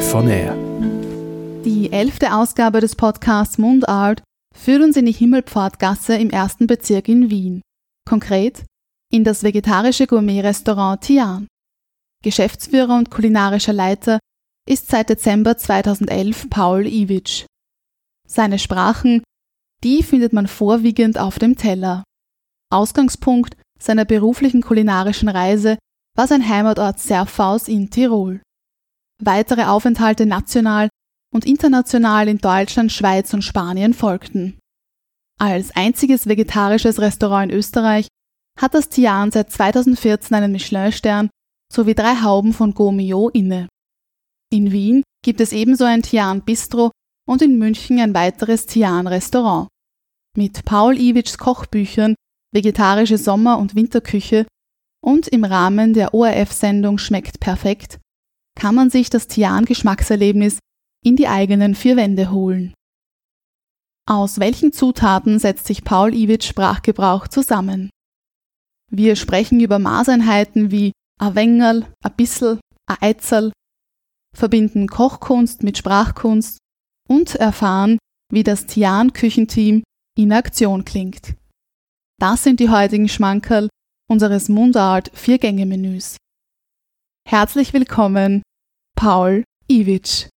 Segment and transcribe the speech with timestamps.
[0.00, 0.56] Live on Air.
[1.62, 4.22] Die elfte Ausgabe des Podcasts Mundart
[4.56, 7.60] führt uns in die Himmelpfortgasse im ersten Bezirk in Wien.
[8.08, 8.64] Konkret
[9.12, 11.48] in das vegetarische Gourmet-Restaurant Tian.
[12.24, 14.20] Geschäftsführer und kulinarischer Leiter
[14.66, 17.44] ist seit Dezember 2011 Paul Iwitsch.
[18.26, 19.22] Seine Sprachen,
[19.84, 22.04] die findet man vorwiegend auf dem Teller.
[22.72, 25.76] Ausgangspunkt seiner beruflichen kulinarischen Reise
[26.16, 28.40] war sein Heimatort Serfaus in Tirol.
[29.20, 30.88] Weitere Aufenthalte national
[31.32, 34.58] und international in Deutschland, Schweiz und Spanien folgten.
[35.38, 38.08] Als einziges vegetarisches Restaurant in Österreich
[38.58, 41.30] hat das Tian seit 2014 einen Michelin-Stern
[41.72, 43.68] sowie drei Hauben von Gomio inne.
[44.52, 46.90] In Wien gibt es ebenso ein Tian Bistro
[47.28, 49.68] und in München ein weiteres Tian Restaurant.
[50.36, 52.14] Mit Paul Iwitschs Kochbüchern
[52.52, 54.46] Vegetarische Sommer- und Winterküche
[55.04, 58.00] und im Rahmen der ORF-Sendung Schmeckt perfekt
[58.58, 60.58] kann man sich das Tian-Geschmackserlebnis
[61.04, 62.74] in die eigenen vier Wände holen.
[64.06, 67.90] Aus welchen Zutaten setzt sich Paul Iwitsch Sprachgebrauch zusammen?
[68.90, 73.52] Wir sprechen über Maßeinheiten wie a Wengerl, a bissel, a Eizerl,
[74.34, 76.58] verbinden Kochkunst mit Sprachkunst
[77.08, 77.98] und erfahren,
[78.32, 79.82] wie das Tian-Küchenteam
[80.16, 81.34] in Aktion klingt.
[82.18, 83.68] Das sind die heutigen Schmankerl
[84.08, 86.16] unseres Mundart Vier-Gänge-Menüs.
[87.28, 88.42] Herzlich willkommen,
[88.96, 90.28] Paul Iwitsch.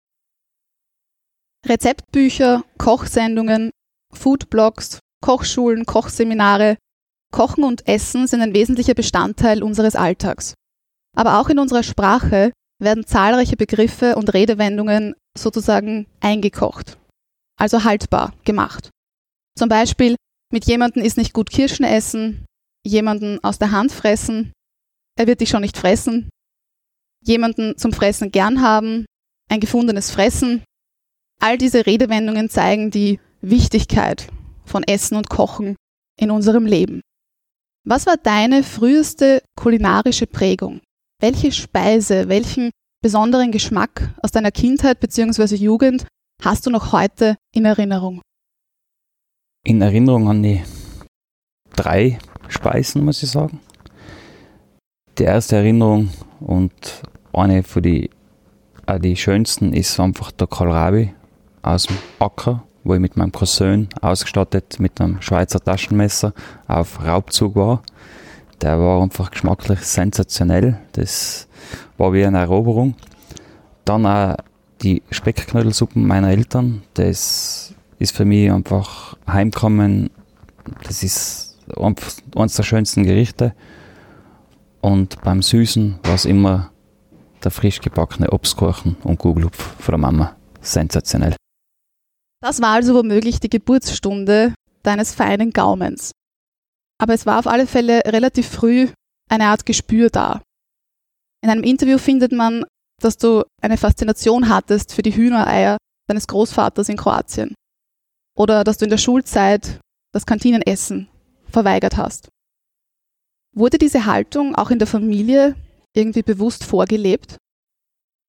[1.66, 3.70] Rezeptbücher, Kochsendungen,
[4.12, 6.76] Foodblogs, Kochschulen, Kochseminare,
[7.32, 10.54] Kochen und Essen sind ein wesentlicher Bestandteil unseres Alltags.
[11.16, 16.98] Aber auch in unserer Sprache werden zahlreiche Begriffe und Redewendungen sozusagen eingekocht,
[17.58, 18.90] also haltbar gemacht.
[19.56, 20.16] Zum Beispiel
[20.52, 22.44] mit jemandem ist nicht gut Kirschen essen,
[22.84, 24.52] jemanden aus der Hand fressen,
[25.18, 26.28] er wird dich schon nicht fressen,
[27.22, 29.06] jemanden zum Fressen gern haben,
[29.48, 30.62] ein gefundenes Fressen.
[31.40, 34.28] All diese Redewendungen zeigen die Wichtigkeit
[34.64, 35.76] von Essen und Kochen
[36.18, 37.00] in unserem Leben.
[37.84, 40.80] Was war deine früheste kulinarische Prägung?
[41.20, 42.70] Welche Speise, welchen
[43.02, 45.56] besonderen Geschmack aus deiner Kindheit bzw.
[45.56, 46.06] Jugend
[46.42, 48.22] hast du noch heute in Erinnerung?
[49.64, 50.62] In Erinnerung an die
[51.74, 52.18] drei
[52.48, 53.60] Speisen, muss ich sagen.
[55.18, 56.10] Die erste Erinnerung
[56.40, 58.10] und eine von die,
[58.86, 61.14] äh, die schönsten ist einfach der Kohlrabi
[61.62, 66.32] aus dem Acker, wo ich mit meinem Cousin ausgestattet mit einem Schweizer Taschenmesser
[66.66, 67.82] auf Raubzug war.
[68.60, 70.78] Der war einfach geschmacklich sensationell.
[70.92, 71.48] Das
[71.98, 72.94] war wie eine Eroberung.
[73.84, 74.36] Dann auch
[74.82, 76.82] die Speckknödelsuppen meiner Eltern.
[76.94, 80.10] Das ist für mich einfach heimkommen.
[80.84, 81.58] Das ist
[82.34, 83.54] eines der schönsten Gerichte.
[84.80, 86.71] Und beim Süßen war es immer
[87.44, 90.36] der frisch gebackene Obstkuchen und Gugelhupf von der Mama.
[90.60, 91.34] Sensationell.
[92.40, 96.12] Das war also womöglich die Geburtsstunde deines feinen Gaumens.
[96.98, 98.88] Aber es war auf alle Fälle relativ früh
[99.28, 100.42] eine Art Gespür da.
[101.42, 102.64] In einem Interview findet man,
[103.00, 105.76] dass du eine Faszination hattest für die Hühnereier
[106.08, 107.54] deines Großvaters in Kroatien.
[108.36, 109.80] Oder dass du in der Schulzeit
[110.12, 111.08] das Kantinenessen
[111.48, 112.28] verweigert hast.
[113.54, 115.56] Wurde diese Haltung auch in der Familie
[115.94, 117.36] irgendwie bewusst vorgelebt?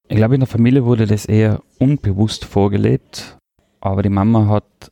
[0.07, 3.37] Ich glaube, in der Familie wurde das eher unbewusst vorgelebt,
[3.79, 4.91] aber die Mama hat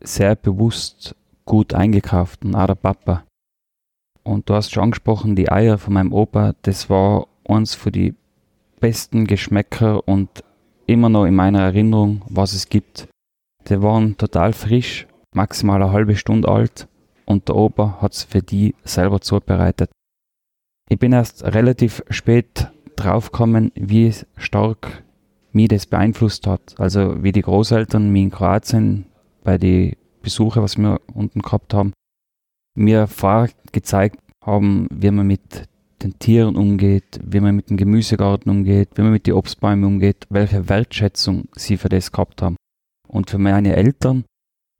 [0.00, 1.14] sehr bewusst
[1.44, 3.24] gut eingekauft und auch der Papa.
[4.22, 8.14] Und du hast schon angesprochen, die Eier von meinem Opa, das war eins von die
[8.80, 10.44] besten Geschmäcker und
[10.86, 13.08] immer noch in meiner Erinnerung, was es gibt.
[13.68, 16.88] Die waren total frisch, maximal eine halbe Stunde alt
[17.26, 19.90] und der Opa hat es für die selber zubereitet.
[20.88, 25.04] Ich bin erst relativ spät draufgekommen, wie stark
[25.52, 26.74] mich das beeinflusst hat.
[26.78, 29.06] Also wie die Großeltern mich in Kroatien
[29.44, 31.92] bei den Besuchen, was wir unten gehabt haben,
[32.74, 35.68] mir vorgezeigt haben, wie man mit
[36.02, 40.26] den Tieren umgeht, wie man mit dem Gemüsegarten umgeht, wie man mit den Obstbäumen umgeht,
[40.30, 42.56] welche Wertschätzung sie für das gehabt haben.
[43.06, 44.24] Und für meine Eltern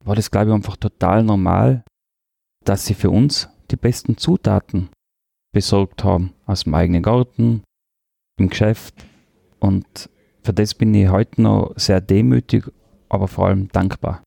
[0.05, 1.83] war das, glaube ich, einfach total normal,
[2.63, 4.89] dass sie für uns die besten Zutaten
[5.51, 7.63] besorgt haben aus dem eigenen Garten,
[8.39, 8.95] im Geschäft.
[9.59, 10.09] Und
[10.43, 12.65] für das bin ich heute noch sehr demütig,
[13.09, 14.23] aber vor allem dankbar.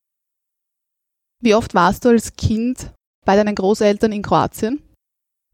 [1.41, 2.93] Wie oft warst du als Kind
[3.25, 4.83] bei deinen Großeltern in Kroatien?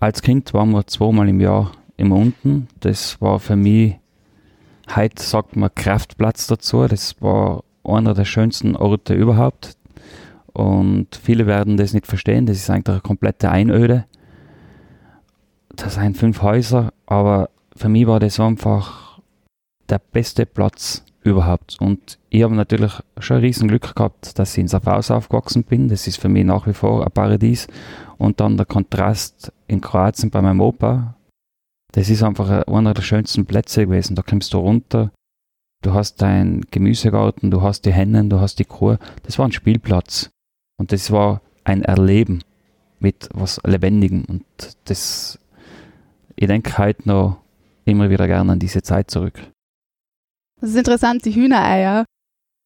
[0.01, 2.69] Als Kind waren wir zweimal im Jahr immer unten.
[2.81, 3.97] Das war für mich,
[4.95, 6.87] heute sagt man Kraftplatz dazu.
[6.87, 9.77] Das war einer der schönsten Orte überhaupt.
[10.53, 12.47] Und viele werden das nicht verstehen.
[12.47, 14.05] Das ist eigentlich eine komplette Einöde
[15.79, 19.21] das sind fünf Häuser, aber für mich war das einfach
[19.89, 21.77] der beste Platz überhaupt.
[21.81, 25.89] Und ich habe natürlich schon riesen Glück gehabt, dass ich in Safhaus aufgewachsen bin.
[25.89, 27.69] Das ist für mich nach wie vor ein Paradies.
[28.17, 31.15] Und dann der Kontrast in Kroatien bei meinem Opa.
[31.93, 34.17] Das ist einfach einer der schönsten Plätze gewesen.
[34.17, 35.11] Da kommst du runter,
[35.83, 38.97] du hast deinen Gemüsegarten, du hast die Hennen, du hast die Kuh.
[39.23, 40.31] Das war ein Spielplatz.
[40.79, 42.43] Und das war ein Erleben
[43.01, 44.25] mit was Lebendigem.
[44.29, 44.45] Und
[44.85, 45.39] das,
[46.41, 47.43] ich denke heute noch
[47.85, 49.41] immer wieder gerne an diese Zeit zurück.
[50.61, 52.05] Das ist interessant, die Hühnereier.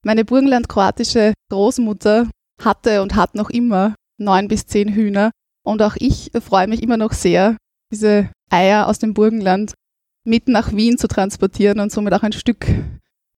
[0.04, 2.28] Meine burgenland-kroatische Großmutter
[2.62, 5.30] hatte und hat noch immer neun bis zehn Hühner.
[5.64, 7.56] Und auch ich freue mich immer noch sehr,
[7.90, 9.72] diese Eier aus dem Burgenland
[10.24, 12.66] mit nach Wien zu transportieren und somit auch ein Stück,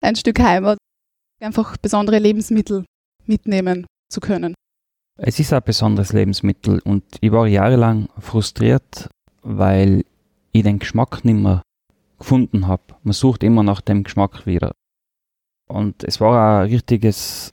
[0.00, 0.78] ein Stück Heimat,
[1.40, 2.84] einfach besondere Lebensmittel
[3.26, 4.54] mitnehmen zu können.
[5.16, 9.08] Es ist ein besonderes Lebensmittel und ich war jahrelang frustriert,
[9.42, 10.04] weil
[10.54, 11.62] ich den Geschmack nicht mehr
[12.18, 12.82] gefunden habe.
[13.02, 14.72] Man sucht immer nach dem Geschmack wieder.
[15.68, 17.52] Und es war ein richtiges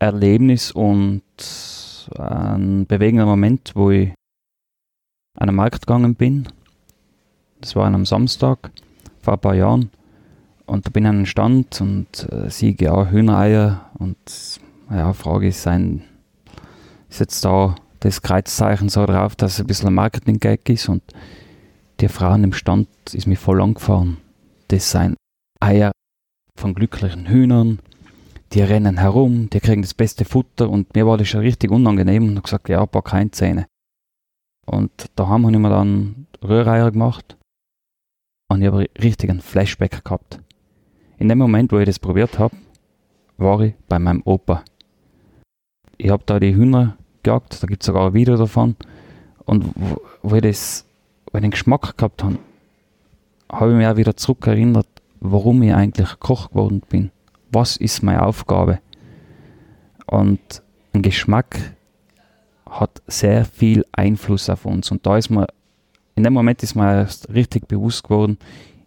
[0.00, 1.22] Erlebnis und
[2.18, 4.12] ein bewegender Moment, wo ich
[5.38, 6.48] an den Markt gegangen bin.
[7.60, 8.70] Das war an einem Samstag
[9.20, 9.90] vor ein paar Jahren.
[10.66, 14.60] Und da bin ich an einem Stand und äh, siege auch Hühnereier und
[14.90, 16.02] ja, Frage ist sein,
[17.08, 21.02] ist jetzt da das Kreuzzeichen so drauf, dass es ein bisschen ein Marketing-Gag ist und
[22.04, 24.18] die Frau im Stand ist mir voll angefahren.
[24.68, 25.16] Das sind
[25.58, 25.90] Eier
[26.54, 27.78] von glücklichen Hühnern,
[28.52, 32.24] die rennen herum, die kriegen das beste Futter und mir war das schon richtig unangenehm
[32.24, 33.66] und habe gesagt, ja, paar keine Zähne.
[34.66, 37.38] Und da haben wir dann Rühreier gemacht
[38.50, 40.40] und ich habe richtig einen Flashback gehabt.
[41.16, 42.54] In dem Moment, wo ich das probiert habe,
[43.38, 44.62] war ich bei meinem Opa.
[45.96, 48.76] Ich habe da die Hühner gejagt, da gibt es sogar ein Video davon.
[49.46, 50.84] Und wo, wo ich das
[51.34, 52.38] weil ich den Geschmack gehabt habe,
[53.50, 54.86] habe ich mich auch wieder zurückerinnert,
[55.18, 57.10] warum ich eigentlich Koch geworden bin.
[57.50, 58.78] Was ist meine Aufgabe?
[60.06, 61.74] Und ein Geschmack
[62.70, 64.92] hat sehr viel Einfluss auf uns.
[64.92, 65.48] Und da ist mir,
[66.14, 68.38] in dem Moment ist mir erst richtig bewusst geworden,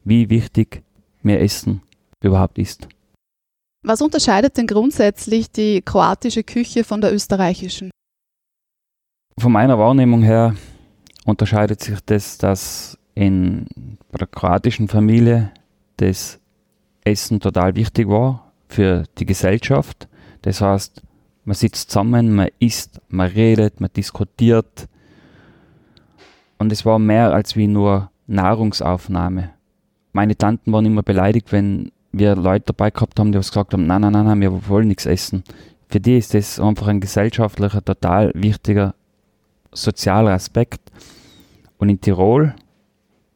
[0.06, 0.84] wie wichtig
[1.24, 1.82] mir Essen
[2.24, 2.88] überhaupt ist.
[3.84, 7.92] Was unterscheidet denn grundsätzlich die kroatische Küche von der österreichischen?
[9.38, 10.56] Von meiner Wahrnehmung her
[11.28, 13.68] unterscheidet sich das, dass in
[14.18, 15.52] der kroatischen Familie
[15.98, 16.40] das
[17.04, 20.08] Essen total wichtig war für die Gesellschaft.
[20.44, 21.02] Das heißt,
[21.44, 24.88] man sitzt zusammen, man isst, man redet, man diskutiert.
[26.60, 29.50] Und es war mehr als wie nur Nahrungsaufnahme.
[30.14, 34.02] Meine Tanten waren immer beleidigt, wenn wir Leute dabei gehabt haben, die gesagt haben, nein,
[34.02, 35.44] nein, nein, nein, wir wollen nichts essen.
[35.90, 38.96] Für die ist das einfach ein gesellschaftlicher, total wichtiger
[39.74, 40.80] sozialer Aspekt.
[41.78, 42.56] Und in Tirol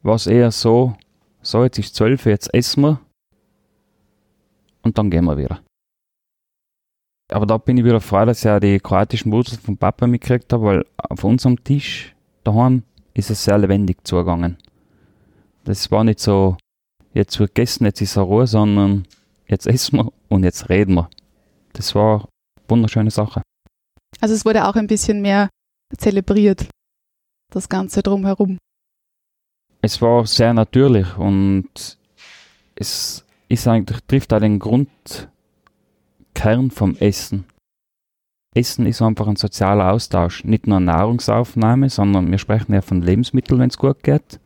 [0.02, 0.94] war es eher so,
[1.42, 3.00] so jetzt ist 12, jetzt essen wir
[4.82, 5.60] und dann gehen wir wieder.
[7.30, 10.52] Aber da bin ich wieder froh, dass ich auch die kroatischen Wurzeln vom Papa mitgekriegt
[10.52, 12.82] habe, weil auf unserem Tisch daheim
[13.14, 14.58] ist es sehr lebendig zugegangen.
[15.64, 16.56] Das war nicht so,
[17.14, 19.06] jetzt wird gegessen, jetzt ist er Ruhe, sondern
[19.46, 21.08] jetzt essen wir und jetzt reden wir.
[21.72, 23.42] Das war eine wunderschöne Sache.
[24.20, 25.48] Also es wurde auch ein bisschen mehr
[25.96, 26.66] zelebriert
[27.54, 28.58] das Ganze drumherum?
[29.80, 31.98] Es war sehr natürlich und
[32.74, 35.30] es ist eigentlich, trifft auch den Grundkern
[36.70, 37.44] vom Essen.
[38.54, 43.60] Essen ist einfach ein sozialer Austausch, nicht nur Nahrungsaufnahme, sondern wir sprechen ja von Lebensmitteln,
[43.60, 44.40] wenn es gut geht.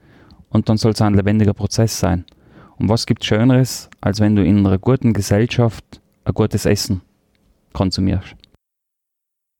[0.49, 2.25] Und dann soll es ein lebendiger Prozess sein.
[2.79, 7.03] Und was gibt Schöneres, als wenn du in einer guten Gesellschaft ein gutes Essen
[7.73, 8.37] konsumierst?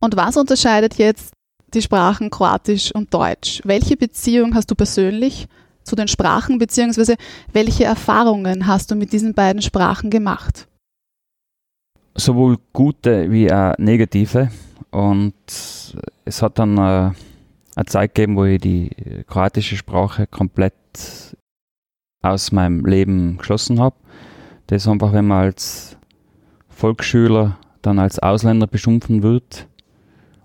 [0.01, 1.33] Und was unterscheidet jetzt
[1.75, 3.61] die Sprachen Kroatisch und Deutsch.
[3.65, 5.47] Welche Beziehung hast du persönlich
[5.83, 7.17] zu den Sprachen, beziehungsweise
[7.53, 10.69] welche Erfahrungen hast du mit diesen beiden Sprachen gemacht?
[12.15, 14.51] Sowohl gute wie auch negative.
[14.91, 15.35] Und
[16.25, 17.13] es hat dann äh,
[17.77, 18.91] eine Zeit gegeben, wo ich die
[19.27, 20.75] kroatische Sprache komplett
[22.23, 23.97] aus meinem Leben geschlossen habe.
[24.67, 25.97] Das einfach, wenn man als
[26.69, 29.69] Volksschüler dann als Ausländer beschimpfen wird,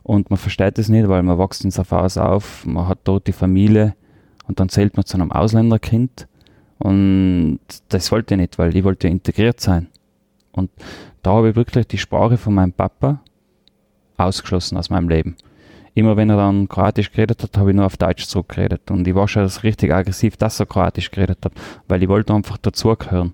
[0.03, 3.33] und man versteht es nicht, weil man wächst in Safars auf, man hat dort die
[3.33, 3.95] Familie
[4.47, 6.27] und dann zählt man zu einem Ausländerkind.
[6.79, 9.87] Und das wollte ich nicht, weil ich wollte integriert sein.
[10.51, 10.71] Und
[11.21, 13.21] da habe ich wirklich die Sprache von meinem Papa
[14.17, 15.35] ausgeschlossen aus meinem Leben.
[15.93, 18.89] Immer wenn er dann Kroatisch geredet hat, habe ich nur auf Deutsch zurückgeredet.
[18.89, 21.53] Und ich war schon richtig aggressiv, dass er Kroatisch geredet hat,
[21.87, 23.33] weil ich wollte einfach dazugehören.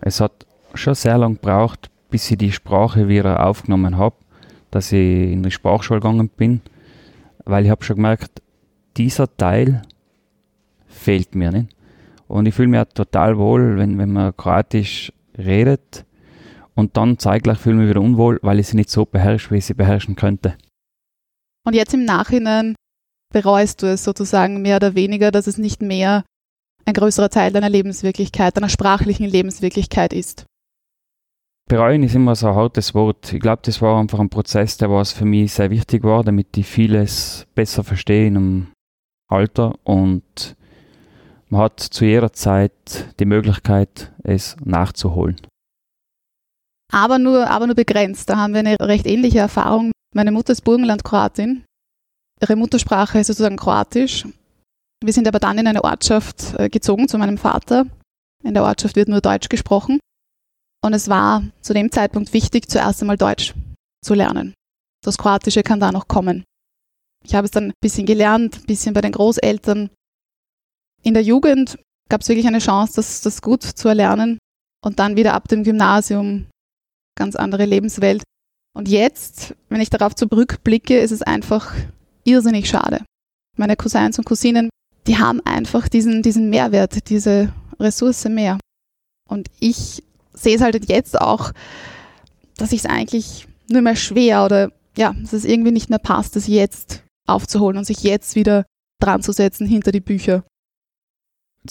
[0.00, 4.16] Es hat schon sehr lange gebraucht, bis ich die Sprache wieder aufgenommen habe
[4.72, 6.60] dass ich in die Sprachschule gegangen bin,
[7.44, 8.42] weil ich habe schon gemerkt,
[8.96, 9.82] dieser Teil
[10.88, 11.76] fehlt mir nicht.
[12.26, 16.04] Und ich fühle mich auch total wohl, wenn, wenn man Kroatisch redet
[16.74, 19.58] und dann zeitgleich fühle ich mich wieder unwohl, weil ich sie nicht so beherrsche, wie
[19.58, 20.56] ich sie beherrschen könnte.
[21.64, 22.74] Und jetzt im Nachhinein
[23.32, 26.24] bereust du es sozusagen mehr oder weniger, dass es nicht mehr
[26.84, 30.46] ein größerer Teil deiner Lebenswirklichkeit, deiner sprachlichen Lebenswirklichkeit ist.
[31.72, 33.32] Bereuen ist immer so ein hartes Wort.
[33.32, 36.54] Ich glaube, das war einfach ein Prozess, der was für mich sehr wichtig war, damit
[36.58, 38.66] ich vieles besser verstehe in einem
[39.26, 40.54] Alter und
[41.48, 45.40] man hat zu jeder Zeit die Möglichkeit, es nachzuholen.
[46.92, 48.28] Aber nur, aber nur begrenzt.
[48.28, 49.92] Da haben wir eine recht ähnliche Erfahrung.
[50.14, 51.64] Meine Mutter ist Burgenland-Kroatin.
[52.42, 54.26] Ihre Muttersprache ist sozusagen Kroatisch.
[55.02, 57.86] Wir sind aber dann in eine Ortschaft äh, gezogen zu meinem Vater.
[58.44, 60.00] In der Ortschaft wird nur Deutsch gesprochen.
[60.84, 63.54] Und es war zu dem Zeitpunkt wichtig, zuerst einmal Deutsch
[64.04, 64.54] zu lernen.
[65.04, 66.44] Das Kroatische kann da noch kommen.
[67.24, 69.90] Ich habe es dann ein bisschen gelernt, ein bisschen bei den Großeltern.
[71.02, 74.38] In der Jugend gab es wirklich eine Chance, das, das gut zu erlernen.
[74.84, 76.46] Und dann wieder ab dem Gymnasium
[77.16, 78.24] ganz andere Lebenswelt.
[78.74, 81.74] Und jetzt, wenn ich darauf zurückblicke, ist es einfach
[82.24, 83.04] irrsinnig schade.
[83.56, 84.70] Meine Cousins und Cousinen,
[85.06, 88.58] die haben einfach diesen, diesen Mehrwert, diese Ressource mehr.
[89.28, 90.02] Und ich
[90.34, 91.52] sehe es halt jetzt auch,
[92.56, 96.36] dass ich es eigentlich nur mehr schwer oder ja, dass es irgendwie nicht mehr passt,
[96.36, 98.64] das jetzt aufzuholen und sich jetzt wieder
[99.00, 100.44] dran zu setzen hinter die Bücher.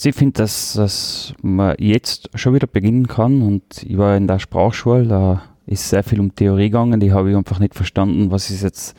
[0.02, 4.38] Ich finde, dass, dass man jetzt schon wieder beginnen kann und ich war in der
[4.38, 8.50] Sprachschule, da ist sehr viel um Theorie gegangen, die habe ich einfach nicht verstanden, was
[8.50, 8.96] ist jetzt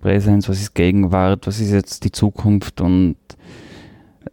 [0.00, 3.16] Präsenz, was ist Gegenwart, was ist jetzt die Zukunft und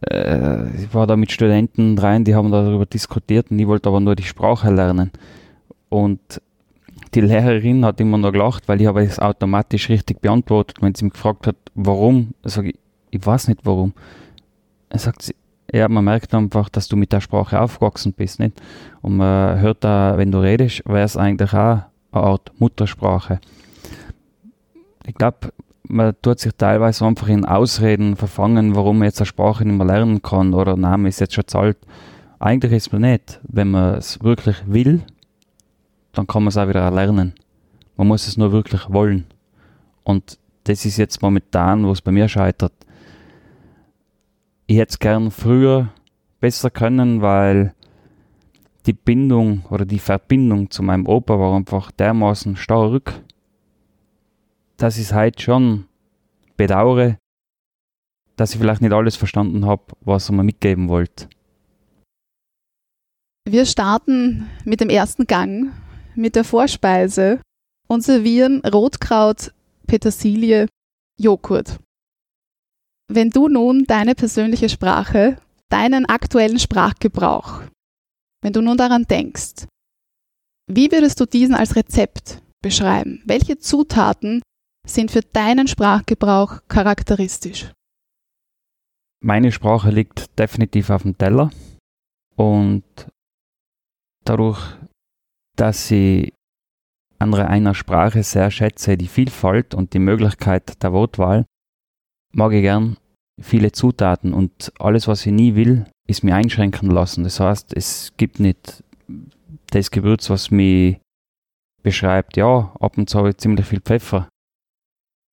[0.00, 4.00] äh, ich war da mit Studenten rein, die haben darüber diskutiert und ich wollte aber
[4.00, 5.10] nur die Sprache lernen.
[5.88, 6.20] Und
[7.14, 10.78] die Lehrerin hat immer nur gelacht, weil ich habe es automatisch richtig beantwortet.
[10.80, 12.78] Wenn sie mich gefragt hat, warum, sage ich,
[13.10, 13.92] ich weiß nicht warum.
[14.88, 15.34] Dann sagt sie,
[15.72, 18.60] ja, man merkt einfach, dass du mit der Sprache aufgewachsen bist, nicht?
[19.00, 21.82] Und man hört da, wenn du redest, wäre es eigentlich auch
[22.12, 23.40] eine Art Muttersprache.
[25.06, 25.52] Ich glaube,
[25.92, 29.86] man tut sich teilweise einfach in Ausreden verfangen, warum man jetzt eine Sprache nicht mehr
[29.86, 31.76] lernen kann oder Name ist jetzt schon zu alt.
[32.38, 33.40] Eigentlich ist man nicht.
[33.42, 35.02] Wenn man es wirklich will,
[36.12, 37.34] dann kann man es auch wieder erlernen.
[37.96, 39.26] Man muss es nur wirklich wollen.
[40.02, 42.72] Und das ist jetzt momentan, wo es bei mir scheitert.
[44.66, 45.88] Ich hätte es gern früher
[46.40, 47.74] besser können, weil
[48.86, 53.22] die Bindung oder die Verbindung zu meinem Opa war einfach dermaßen stark,
[54.76, 55.86] dass ich es heute schon
[56.56, 57.18] bedauere,
[58.36, 61.28] dass ich vielleicht nicht alles verstanden habe, was er mir mitgeben wollte.
[63.48, 65.72] Wir starten mit dem ersten Gang,
[66.14, 67.40] mit der Vorspeise
[67.88, 69.52] und servieren Rotkraut,
[69.86, 70.68] Petersilie,
[71.18, 71.78] Joghurt.
[73.08, 75.38] Wenn du nun deine persönliche Sprache,
[75.68, 77.62] deinen aktuellen Sprachgebrauch,
[78.42, 79.66] wenn du nun daran denkst,
[80.70, 83.22] wie würdest du diesen als Rezept beschreiben?
[83.26, 84.40] Welche Zutaten
[84.86, 87.72] sind für deinen Sprachgebrauch charakteristisch?
[89.20, 91.50] Meine Sprache liegt definitiv auf dem Teller
[92.34, 92.82] und
[94.24, 94.60] dadurch,
[95.56, 96.32] dass ich
[97.18, 101.46] an einer Sprache sehr schätze, die Vielfalt und die Möglichkeit der Wortwahl,
[102.32, 102.96] mag ich gern
[103.40, 107.22] viele Zutaten und alles, was ich nie will, ist mir einschränken lassen.
[107.22, 108.82] Das heißt, es gibt nicht
[109.70, 110.98] das Gewürz, was mich
[111.84, 114.28] beschreibt, ja, ab und zu habe ich ziemlich viel Pfeffer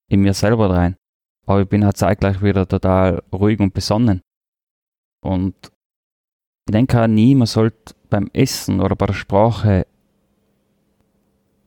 [0.10, 0.96] in mir selber rein.
[1.46, 4.22] Aber ich bin halt zeitgleich wieder total ruhig und besonnen.
[5.24, 5.56] Und
[6.68, 9.88] ich denke auch nie, man sollte beim Essen oder bei der Sprache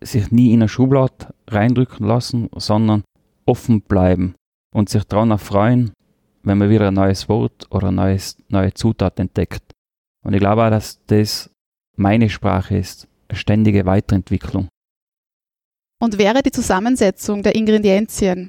[0.00, 3.02] sich nie in eine Schublade reindrücken lassen, sondern
[3.46, 4.34] offen bleiben
[4.74, 5.92] und sich daran erfreuen,
[6.42, 9.72] wenn man wieder ein neues Wort oder eine neues, neue Zutat entdeckt.
[10.24, 11.50] Und ich glaube auch, dass das
[11.96, 14.68] meine Sprache ist, eine ständige Weiterentwicklung.
[16.02, 18.48] Und wäre die Zusammensetzung der Ingredienzien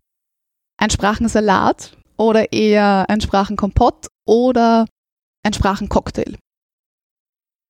[0.79, 4.87] ein Sprachensalat oder eher ein Sprachenkompott oder
[5.43, 6.35] ein Sprachencocktail?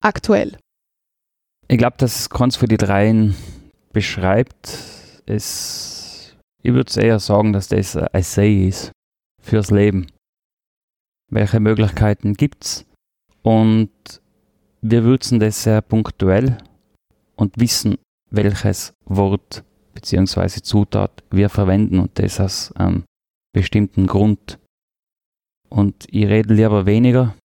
[0.01, 0.57] Aktuell.
[1.67, 3.35] Ich glaube, es keins für die dreien
[3.91, 4.69] beschreibt.
[5.25, 8.93] Es, ich würde eher sagen, dass das ein Essay ist
[9.41, 10.07] fürs Leben.
[11.29, 12.85] Welche Möglichkeiten gibt es?
[13.41, 13.91] Und
[14.81, 16.57] wir würzen das sehr punktuell
[17.35, 17.97] und wissen,
[18.31, 20.61] welches Wort bzw.
[20.61, 23.03] Zutat wir verwenden und das aus einem
[23.53, 24.59] bestimmten Grund.
[25.69, 27.35] Und ich rede lieber weniger,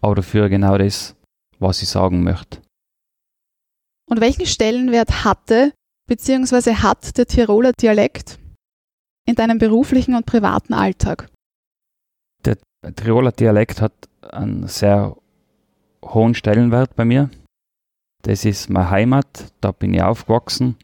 [0.00, 1.14] aber dafür genau das,
[1.58, 2.60] was ich sagen möchte.
[4.10, 5.72] Und welchen Stellenwert hatte
[6.08, 6.74] bzw.
[6.76, 8.38] hat der Tiroler Dialekt
[9.26, 11.30] in deinem beruflichen und privaten Alltag?
[12.44, 12.58] Der
[12.94, 15.16] Tiroler Dialekt hat einen sehr
[16.04, 17.30] hohen Stellenwert bei mir.
[18.22, 20.76] Das ist meine Heimat, da bin ich aufgewachsen.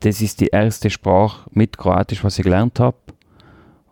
[0.00, 2.96] Das ist die erste Sprache mit Kroatisch, was ich gelernt habe.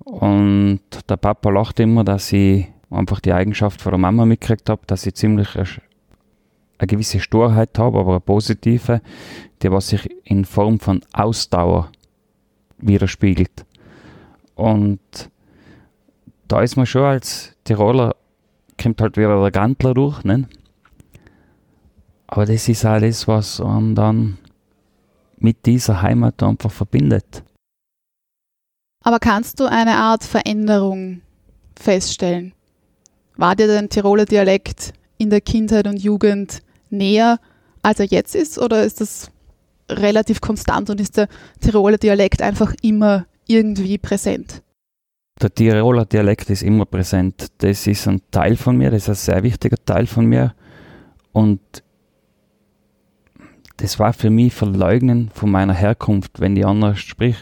[0.05, 4.83] Und der Papa lacht immer, dass ich einfach die Eigenschaft von der Mama mitgekriegt habe,
[4.87, 5.67] dass ich ziemlich eine,
[6.79, 9.01] eine gewisse Sturheit habe, aber eine positive,
[9.63, 11.91] die was sich in Form von Ausdauer
[12.79, 13.67] widerspiegelt.
[14.55, 15.01] Und
[16.47, 18.15] da ist man schon als Tiroler,
[18.81, 20.49] kommt halt wieder der Gantler durch, ne?
[22.29, 24.39] Aber das ist das, was man dann
[25.39, 27.43] mit dieser Heimat einfach verbindet.
[29.05, 31.21] Aber kannst du eine Art Veränderung
[31.79, 32.53] feststellen?
[33.37, 37.39] War dir der Tiroler Dialekt in der Kindheit und Jugend näher,
[37.83, 39.31] als er jetzt ist, oder ist das
[39.89, 41.29] relativ konstant und ist der
[41.61, 44.63] Tiroler Dialekt einfach immer irgendwie präsent?
[45.41, 47.53] Der Tiroler Dialekt ist immer präsent.
[47.59, 50.55] Das ist ein Teil von mir, das ist ein sehr wichtiger Teil von mir.
[51.33, 51.61] Und
[53.77, 57.37] das war für mich Verleugnen von meiner Herkunft, wenn die anders sprich.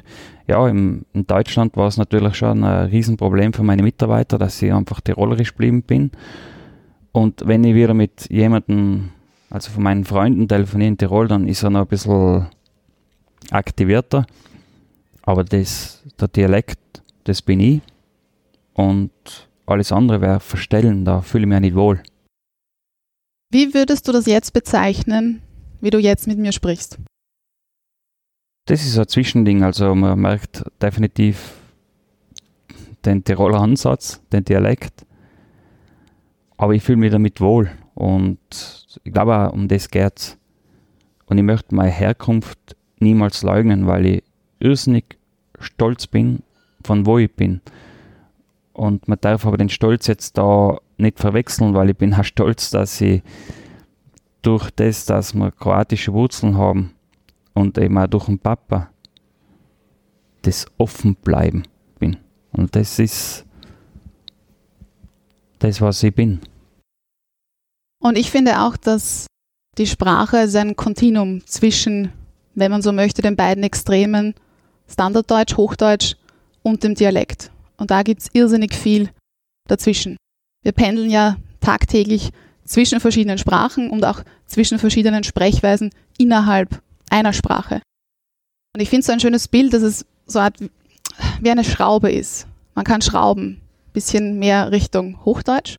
[0.46, 4.72] Ja, im, in Deutschland war es natürlich schon ein Riesenproblem für meine Mitarbeiter, dass ich
[4.72, 6.10] einfach tirolerisch geblieben bin.
[7.12, 9.10] Und wenn ich wieder mit jemandem,
[9.48, 12.46] also von meinen Freunden telefoniere in Tirol, dann ist er noch ein bisschen
[13.50, 14.26] aktivierter.
[15.22, 17.80] Aber das, der Dialekt, das bin ich.
[18.74, 19.12] Und
[19.66, 22.02] alles andere wäre verstellen, da fühle ich mich auch nicht wohl.
[23.50, 25.40] Wie würdest du das jetzt bezeichnen,
[25.80, 26.98] wie du jetzt mit mir sprichst?
[28.66, 31.54] Das ist ein Zwischending, also man merkt definitiv
[33.04, 35.04] den Tiroler Ansatz, den Dialekt,
[36.56, 38.38] aber ich fühle mich damit wohl und
[39.02, 40.38] ich glaube um das geht's.
[41.26, 44.22] Und ich möchte meine Herkunft niemals leugnen, weil ich
[44.60, 45.18] irrsinnig
[45.58, 46.42] stolz bin,
[46.84, 47.60] von wo ich bin.
[48.72, 52.70] Und man darf aber den Stolz jetzt da nicht verwechseln, weil ich bin auch stolz,
[52.70, 53.22] dass ich
[54.44, 56.94] durch das, dass wir kroatische Wurzeln haben
[57.54, 58.90] und eben auch durch den Papa,
[60.42, 61.64] das offen bleiben
[61.98, 62.18] bin.
[62.52, 63.44] Und das ist
[65.58, 66.40] das, was ich bin.
[68.00, 69.26] Und ich finde auch, dass
[69.78, 72.12] die Sprache ein Kontinuum zwischen,
[72.54, 74.34] wenn man so möchte, den beiden Extremen,
[74.88, 76.16] Standarddeutsch, Hochdeutsch
[76.62, 77.50] und dem Dialekt.
[77.78, 79.10] Und da gibt es irrsinnig viel
[79.66, 80.16] dazwischen.
[80.62, 82.30] Wir pendeln ja tagtäglich
[82.64, 87.80] zwischen verschiedenen Sprachen und auch zwischen verschiedenen Sprechweisen innerhalb einer Sprache.
[88.74, 90.58] Und ich finde so ein schönes Bild, dass es so Art
[91.40, 92.46] wie eine Schraube ist.
[92.74, 93.60] Man kann schrauben,
[93.92, 95.76] bisschen mehr Richtung Hochdeutsch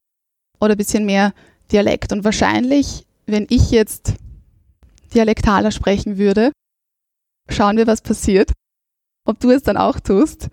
[0.60, 1.34] oder bisschen mehr
[1.72, 2.14] Dialekt.
[2.14, 4.14] Und wahrscheinlich, wenn ich jetzt
[5.14, 6.52] dialektaler sprechen würde,
[7.50, 8.52] schauen wir, was passiert.
[9.28, 10.50] Ob du es dann auch tust.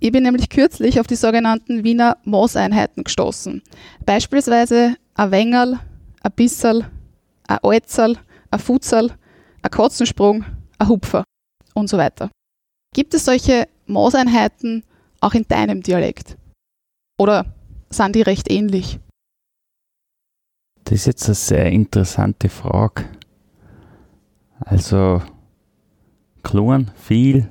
[0.00, 3.62] Ich bin nämlich kürzlich auf die sogenannten Wiener Mooseinheiten gestoßen.
[4.06, 5.78] Beispielsweise ein Wengerl,
[6.22, 6.90] ein Bisserl,
[7.46, 8.16] ein Alzerl,
[8.50, 9.12] ein Futzerl,
[9.60, 10.46] ein Kotzensprung,
[10.78, 11.24] ein Hupfer
[11.74, 12.30] und so weiter.
[12.94, 14.82] Gibt es solche Mooseinheiten
[15.20, 16.38] auch in deinem Dialekt?
[17.18, 17.54] Oder
[17.90, 18.98] sind die recht ähnlich?
[20.84, 23.04] Das ist jetzt eine sehr interessante Frage.
[24.60, 25.22] Also,
[26.42, 27.46] klein, viel,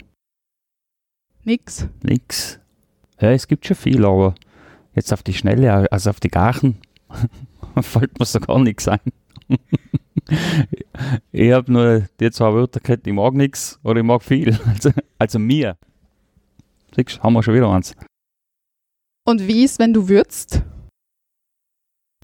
[1.44, 1.88] Nix.
[2.02, 2.60] Nix.
[3.20, 4.34] Ja, es gibt schon viel, aber
[4.96, 6.82] jetzt auf die Schnelle, also auf die Gachen,
[7.82, 9.00] fällt mir so gar nichts ein.
[11.32, 14.58] ich habe nur die zwei Wörter gehört, ich mag nichts oder ich mag viel.
[14.66, 15.78] Also, also mir.
[16.96, 17.96] Siehst haben wir schon wieder eins.
[19.28, 20.64] Und wie ist, wenn du würzt?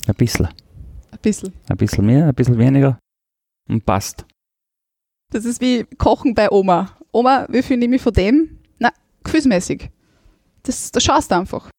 [0.08, 0.48] Ein bisschen.
[1.12, 1.54] Ein bisschen.
[1.68, 3.00] Ein bisschen mehr, ein bisschen weniger
[3.70, 4.26] und passt.
[5.32, 6.98] Das ist wie Kochen bei Oma.
[7.12, 8.60] Oma, wie viel nehme ich von dem?
[9.26, 9.90] gefühlsmäßig.
[10.64, 11.70] Das, das schaust du einfach.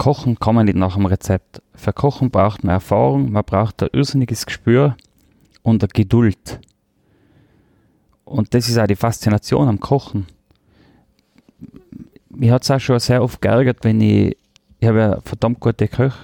[0.00, 1.60] Kochen kann man nicht nach dem Rezept.
[1.74, 4.96] Für Kochen braucht man Erfahrung, man braucht ein irrsinniges Gespür
[5.62, 6.58] und eine Geduld.
[8.24, 10.26] Und das ist auch die Faszination am Kochen.
[12.30, 14.38] Mir hat es auch schon sehr oft geärgert, wenn ich,
[14.78, 16.16] ich habe ja verdammt gute Köche,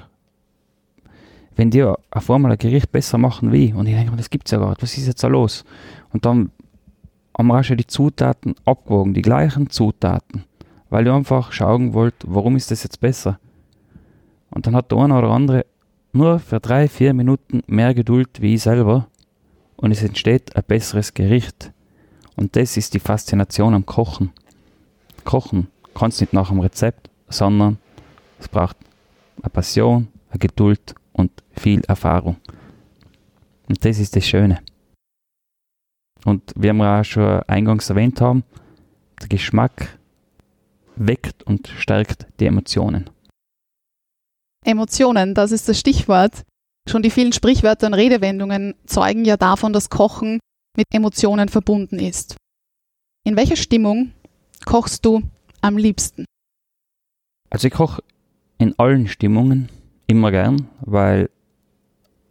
[1.57, 3.75] wenn die auf einmal ein Gericht besser machen wie.
[3.75, 5.67] Und ich denke, das gibt es ja gar nicht, was ist jetzt da los?
[6.15, 6.51] Und dann
[7.37, 10.45] haben wir auch schon die Zutaten abgewogen, die gleichen Zutaten,
[10.89, 13.39] weil du einfach schauen wollt, warum ist das jetzt besser.
[14.51, 15.67] Und dann hat der eine oder andere
[16.13, 19.09] nur für drei, vier Minuten mehr Geduld wie ich selber
[19.77, 21.73] und es entsteht ein besseres Gericht.
[22.37, 24.31] Und das ist die Faszination am Kochen.
[25.25, 27.79] Kochen kannst nicht nach dem Rezept, sondern
[28.39, 28.77] es braucht
[29.43, 32.37] eine Passion, eine Geduld und viel Erfahrung.
[33.69, 34.61] Und das ist das Schöne.
[36.25, 38.45] Und wie wir auch schon eingangs erwähnt haben,
[39.21, 39.99] der Geschmack
[40.97, 43.11] weckt und stärkt die Emotionen.
[44.67, 46.43] Emotionen, das ist das Stichwort.
[46.89, 50.41] Schon die vielen Sprichwörter und Redewendungen zeugen ja davon, dass Kochen
[50.77, 52.37] mit Emotionen verbunden ist.
[53.25, 54.13] In welcher Stimmung
[54.65, 55.23] kochst du
[55.61, 56.25] am liebsten?
[57.51, 58.03] Also ich koche
[58.59, 59.69] in allen Stimmungen
[60.07, 61.31] immer gern, weil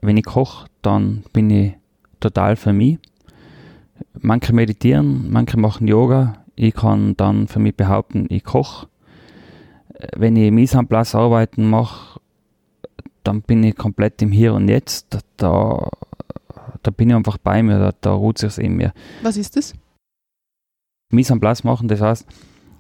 [0.02, 1.74] wenn ich koche, dann bin ich
[2.20, 3.00] total für mich.
[4.14, 6.46] Manche meditieren, manche machen Yoga.
[6.56, 8.88] Ich kann dann für mich behaupten, ich koche.
[10.16, 12.15] Wenn ich Mise en place arbeiten mache,
[13.26, 15.18] dann bin ich komplett im Hier und Jetzt.
[15.38, 15.90] Da,
[16.82, 18.94] da bin ich einfach bei mir, da, da ruht sich in mir.
[19.22, 19.74] Was ist das?
[21.12, 22.28] Mise en place machen, das heißt,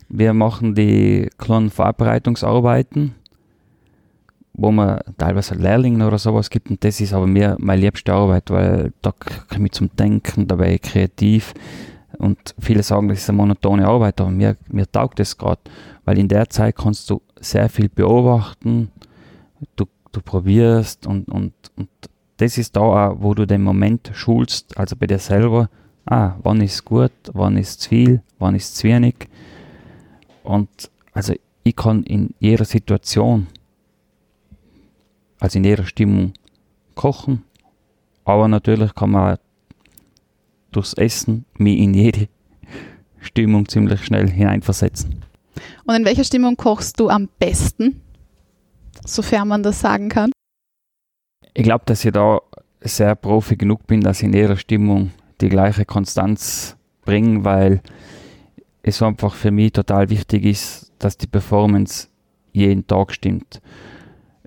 [0.10, 3.16] wir machen die kleinen Vorbereitungsarbeiten,
[4.54, 8.50] wo man teilweise Lehrlingen oder sowas gibt und das ist aber mir meine liebste Arbeit,
[8.50, 9.14] weil da
[9.52, 11.54] komme ich zum Denken, da bin ich kreativ
[12.18, 15.62] und viele sagen, das ist eine monotone Arbeit, aber mir, mir taugt das gerade,
[16.04, 18.92] weil in der Zeit kannst du sehr viel beobachten,
[19.76, 21.89] du, du probierst und, und, und
[22.38, 25.69] das ist da auch, wo du den Moment schulst, also bei dir selber,
[26.06, 29.15] ah, wann ist gut, wann ist zu viel, wann ist zu wenig
[30.43, 30.69] und
[31.13, 33.47] also ich kann in jeder Situation
[35.39, 36.34] also in jeder Stimmung
[36.95, 37.43] kochen.
[38.23, 39.38] Aber natürlich kann man
[40.71, 42.28] durchs Essen mich in jede
[43.19, 45.23] Stimmung ziemlich schnell hineinversetzen.
[45.86, 48.01] Und in welcher Stimmung kochst du am besten,
[49.06, 50.32] sofern man das sagen kann?
[51.54, 52.39] Ich glaube, dass ich da
[52.82, 57.82] sehr profi genug bin, dass ich in jeder Stimmung die gleiche Konstanz bringe, weil
[58.84, 62.08] es einfach für mich total wichtig ist, dass die Performance
[62.52, 63.62] jeden Tag stimmt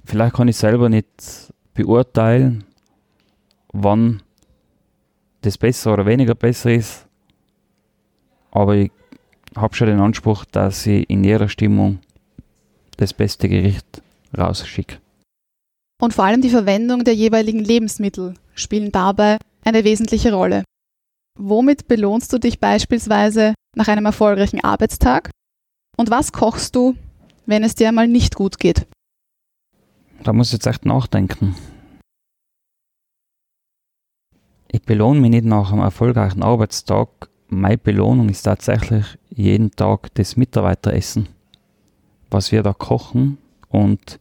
[0.08, 1.06] vielleicht kann ich selber nicht
[1.74, 2.64] beurteilen,
[3.72, 4.22] wann
[5.42, 7.06] das besser oder weniger besser ist,
[8.50, 8.90] aber ich
[9.54, 12.00] habe schon den Anspruch, dass ich in jeder Stimmung
[12.96, 14.02] das beste Gericht
[14.36, 14.98] rausschicke.
[16.00, 20.64] Und vor allem die Verwendung der jeweiligen Lebensmittel spielen dabei eine wesentliche Rolle.
[21.38, 25.30] Womit belohnst du dich beispielsweise nach einem erfolgreichen Arbeitstag?
[25.96, 26.96] Und was kochst du,
[27.46, 28.86] wenn es dir einmal nicht gut geht?
[30.22, 31.54] Da muss ich jetzt echt nachdenken.
[34.70, 37.08] Ich belohne mich nicht nach einem erfolgreichen Arbeitstag.
[37.48, 41.28] Meine Belohnung ist tatsächlich jeden Tag das Mitarbeiteressen,
[42.30, 43.38] was wir da kochen.
[43.68, 44.18] Und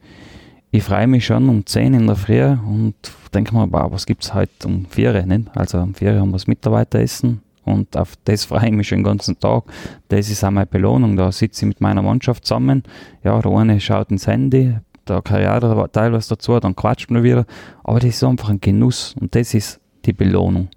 [0.71, 2.95] ich freue mich schon um 10 in der Früh und
[3.33, 5.49] denke mir, wow, was gibt es heute um 4 nicht?
[5.55, 9.03] Also um 4 haben wir das Mitarbeiteressen und auf das freue ich mich schon den
[9.03, 9.65] ganzen Tag.
[10.07, 11.17] Das ist auch meine Belohnung.
[11.17, 12.83] Da sitze ich mit meiner Mannschaft zusammen.
[13.23, 17.45] Ja, der eine schaut ins Handy, der Karriere teilweise dazu, dann quatscht man wieder.
[17.83, 20.69] Aber das ist einfach ein Genuss und das ist die Belohnung.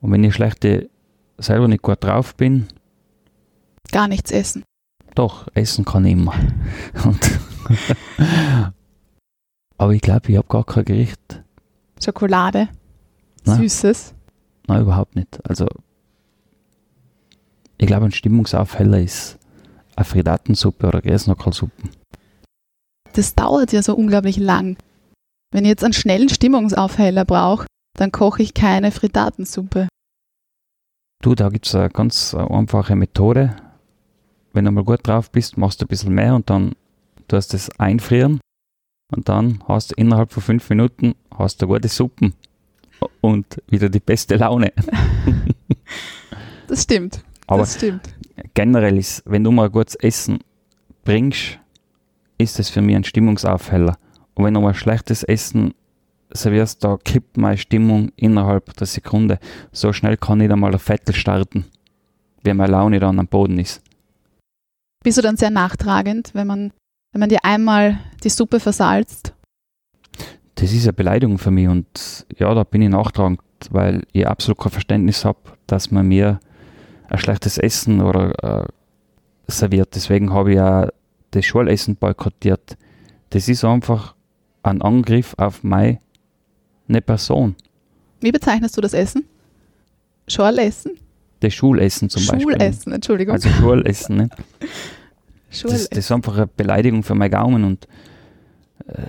[0.00, 0.88] Und wenn ich schlechte
[1.38, 2.68] selber nicht gut drauf bin,
[3.90, 4.64] gar nichts essen.
[5.14, 6.34] Doch, essen kann ich immer.
[9.78, 11.42] aber ich glaube, ich habe gar kein Gericht.
[12.02, 12.68] Schokolade?
[13.44, 13.58] Nein.
[13.58, 14.14] Süßes?
[14.68, 15.38] Nein, überhaupt nicht.
[15.44, 15.66] Also,
[17.78, 19.38] ich glaube, ein Stimmungsaufheller ist
[19.96, 21.90] eine Fridatensuppe oder Gräsnockelsuppen
[23.12, 24.76] das dauert ja so unglaublich lang.
[25.52, 27.66] Wenn ich jetzt einen schnellen Stimmungsaufheller brauche,
[27.98, 29.88] dann koche ich keine Frittatensuppe.
[31.22, 33.54] Du, da gibt es eine ganz einfache Methode.
[34.52, 36.72] Wenn du mal gut drauf bist, machst du ein bisschen mehr und dann
[37.28, 38.40] tust du es einfrieren
[39.10, 42.34] und dann hast du innerhalb von fünf Minuten hast du gute Suppen
[43.20, 44.72] und wieder die beste Laune.
[46.68, 47.22] das stimmt.
[47.46, 48.14] Aber das stimmt.
[48.54, 50.38] generell ist, wenn du mal gutes Essen
[51.04, 51.58] bringst,
[52.38, 53.96] ist es für mich ein Stimmungsaufheller.
[54.34, 55.74] Und wenn du mal schlechtes Essen
[56.30, 59.38] servierst, da kippt meine Stimmung innerhalb der Sekunde.
[59.72, 61.66] So schnell kann nicht einmal ein Vettel starten,
[62.42, 63.82] wie meine Laune dann am Boden ist.
[65.02, 66.72] Bist du dann sehr nachtragend, wenn man,
[67.12, 69.34] wenn man dir einmal die Suppe versalzt?
[70.54, 74.58] Das ist eine Beleidigung für mich und ja, da bin ich nachtragend, weil ich absolut
[74.58, 76.38] kein Verständnis habe, dass man mir
[77.08, 78.66] ein schlechtes Essen oder äh,
[79.48, 79.94] serviert.
[79.94, 80.88] Deswegen habe ich ja
[81.32, 82.76] das Schulessen boykottiert.
[83.30, 84.14] Das ist einfach
[84.62, 85.98] ein Angriff auf meine
[87.04, 87.56] Person.
[88.20, 89.24] Wie bezeichnest du das Essen?
[90.28, 90.92] Schulessen?
[91.42, 92.60] Das Schulessen zum Schulessen, Beispiel.
[92.60, 93.34] Schulessen, Entschuldigung.
[93.34, 94.16] Also Schulessen.
[94.16, 94.30] Ne?
[95.50, 97.86] Das, das, ist einfach eine Beleidigung für meinen Gaumen und
[98.86, 99.02] äh,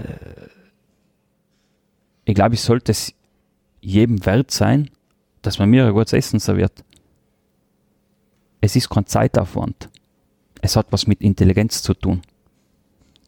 [2.25, 3.13] ich glaube, ich sollte es
[3.79, 4.89] jedem wert sein,
[5.41, 6.83] dass man mir ein gutes Essen serviert.
[8.59, 9.87] Es ist kein Zeitaufwand
[10.63, 12.21] es hat was mit Intelligenz zu tun.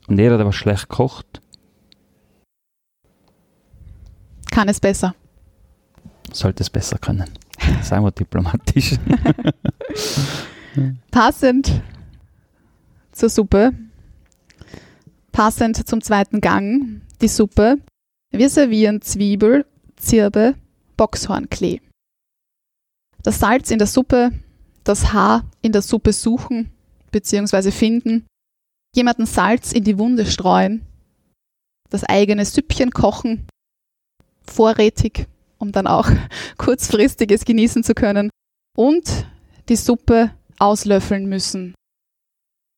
[0.07, 1.41] Und jeder, der was schlecht kocht,
[4.49, 5.13] kann es besser.
[6.31, 7.29] Sollte es besser können.
[7.81, 8.95] Seien wir diplomatisch.
[11.11, 11.81] passend
[13.11, 13.73] zur Suppe,
[15.31, 17.77] passend zum zweiten Gang, die Suppe,
[18.31, 20.55] Wir servieren Zwiebel, Zirbe,
[20.97, 21.81] Boxhornklee.
[23.23, 24.31] Das Salz in der Suppe,
[24.83, 26.71] das Haar in der Suppe suchen
[27.11, 27.71] bzw.
[27.71, 28.27] finden,
[28.95, 30.85] jemanden Salz in die Wunde streuen,
[31.89, 33.47] das eigene Süppchen kochen,
[34.43, 36.09] vorrätig, um dann auch
[36.57, 38.29] kurzfristiges genießen zu können
[38.77, 39.27] und
[39.69, 41.73] die Suppe auslöffeln müssen.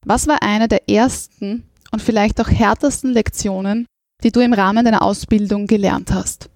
[0.05, 3.85] Was war eine der ersten und vielleicht auch härtesten Lektionen,
[4.23, 6.49] die du im Rahmen deiner Ausbildung gelernt hast?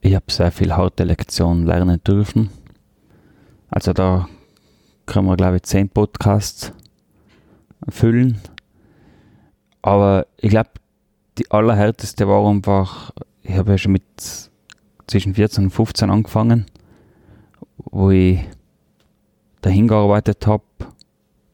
[0.00, 2.50] Ich habe sehr viel harte Lektionen lernen dürfen.
[3.70, 4.28] Also da
[5.06, 6.72] können wir, glaube ich, zehn Podcasts
[7.88, 8.38] füllen.
[9.82, 10.70] Aber ich glaube,
[11.38, 14.50] die allerhärteste war einfach, ich habe ja schon mit
[15.06, 16.66] zwischen 14 und 15 angefangen,
[17.78, 18.40] wo ich
[19.60, 20.64] dahin gearbeitet habe,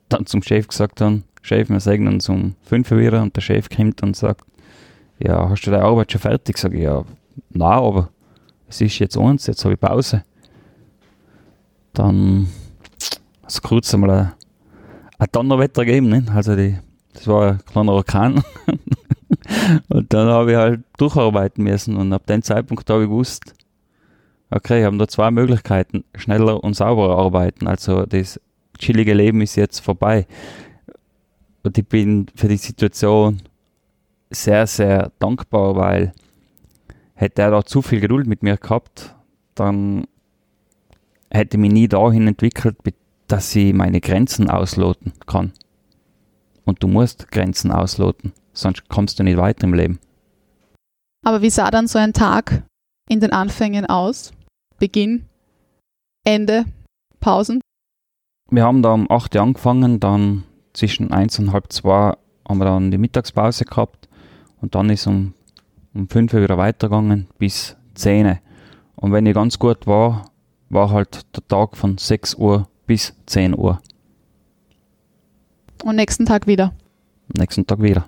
[0.08, 3.40] dann zum Chef gesagt habe, Chef, wir sagen uns um 5 Uhr wieder und der
[3.40, 4.44] Chef kommt und sagt,
[5.18, 6.58] ja, hast du deine Arbeit schon fertig?
[6.58, 7.04] Sag ich, ja,
[7.50, 8.10] nein, aber
[8.68, 10.24] es ist jetzt uns, jetzt habe ich Pause.
[11.92, 12.48] Dann
[13.42, 14.32] hat es kurz einmal ein,
[15.18, 16.24] ein Donnerwetter gegeben, ne?
[16.34, 16.78] also die,
[17.12, 18.42] das war ein kleiner Orkan.
[19.88, 23.54] und dann habe ich halt durcharbeiten müssen und ab dem Zeitpunkt habe ich gewusst,
[24.50, 27.66] okay, ich habe da zwei Möglichkeiten, schneller und sauberer arbeiten.
[27.66, 28.40] Also das
[28.78, 30.26] chillige Leben ist jetzt vorbei.
[31.62, 33.40] Und ich bin für die Situation
[34.30, 36.12] sehr, sehr dankbar, weil
[37.14, 39.14] hätte er da zu viel Geduld mit mir gehabt,
[39.54, 40.06] dann
[41.30, 42.76] hätte ich mich nie dahin entwickelt,
[43.28, 45.52] dass ich meine Grenzen ausloten kann.
[46.64, 49.98] Und du musst Grenzen ausloten, sonst kommst du nicht weiter im Leben.
[51.24, 52.62] Aber wie sah dann so ein Tag
[53.08, 54.32] in den Anfängen aus?
[54.78, 55.26] Beginn,
[56.24, 56.64] Ende,
[57.20, 57.60] Pausen?
[58.50, 62.14] Wir haben da um 8 Uhr angefangen, dann zwischen 1 und halb 2
[62.48, 64.08] haben wir dann die Mittagspause gehabt
[64.60, 65.34] und dann ist um,
[65.94, 68.38] um 5 Uhr wieder weitergegangen bis 10 Uhr.
[68.96, 70.30] Und wenn ich ganz gut war,
[70.68, 73.80] war halt der Tag von 6 Uhr bis 10 Uhr.
[75.82, 76.72] Und nächsten Tag wieder?
[77.36, 78.06] Nächsten Tag wieder.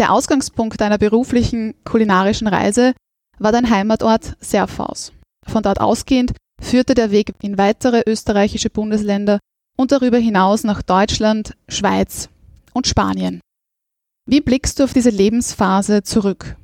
[0.00, 2.94] Der Ausgangspunkt deiner beruflichen kulinarischen Reise
[3.38, 5.12] war dein Heimatort Serfaus.
[5.46, 9.40] Von dort ausgehend führte der Weg in weitere österreichische Bundesländer
[9.76, 12.30] und darüber hinaus nach Deutschland, Schweiz
[12.72, 13.42] und Spanien.
[14.26, 16.56] Wie blickst du auf diese Lebensphase zurück?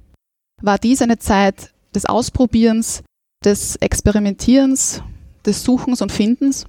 [0.63, 3.03] War dies eine Zeit des Ausprobierens,
[3.45, 5.03] des Experimentierens,
[5.45, 6.67] des Suchens und Findens?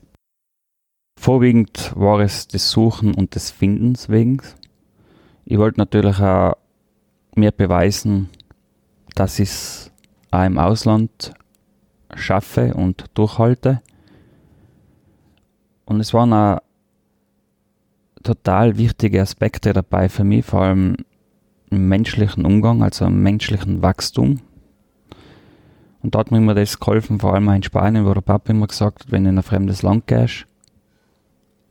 [1.18, 4.42] Vorwiegend war es des Suchen und des Findens wegen.
[5.50, 6.58] Ich wollte natürlich auch
[7.36, 8.30] mir beweisen,
[9.16, 9.92] dass ich es
[10.30, 11.34] auch im Ausland
[12.16, 13.82] schaffe und durchhalte.
[15.86, 16.60] Und es waren auch
[18.24, 20.98] total wichtige Aspekte dabei für mich, vor allem
[21.70, 24.42] im menschlichen Umgang, also im menschlichen Wachstum.
[26.04, 28.68] Und da hat mir immer das geholfen, vor allem in Spanien, wo der Papa immer
[28.68, 30.46] gesagt hat, wenn du in ein fremdes Land gehst,